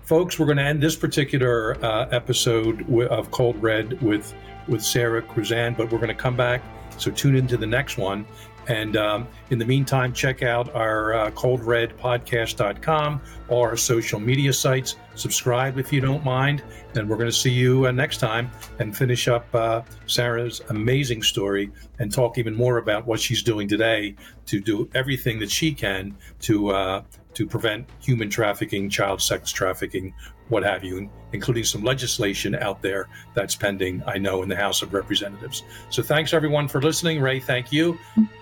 [0.03, 4.33] folks we're going to end this particular uh, episode of cold red with
[4.67, 6.61] with sara kruzan but we're going to come back
[6.97, 8.25] so tune into the next one
[8.67, 14.19] and um, in the meantime check out our uh, cold red podcast.com or our social
[14.19, 16.63] media sites subscribe if you don't mind
[16.95, 18.49] and we're going to see you uh, next time
[18.79, 23.67] and finish up uh, sara's amazing story and talk even more about what she's doing
[23.67, 24.15] today
[24.45, 27.01] to do everything that she can to uh,
[27.33, 30.13] to prevent human trafficking, child sex trafficking,
[30.49, 34.81] what have you, including some legislation out there that's pending, I know, in the House
[34.81, 35.63] of Representatives.
[35.89, 37.21] So thanks everyone for listening.
[37.21, 37.97] Ray, thank you.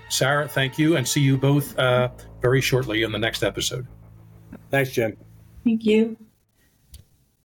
[0.10, 0.96] Sarah, thank you.
[0.96, 2.10] And see you both uh,
[2.42, 3.86] very shortly in the next episode.
[4.72, 5.18] Thanks, Jim.
[5.64, 6.18] Thank you.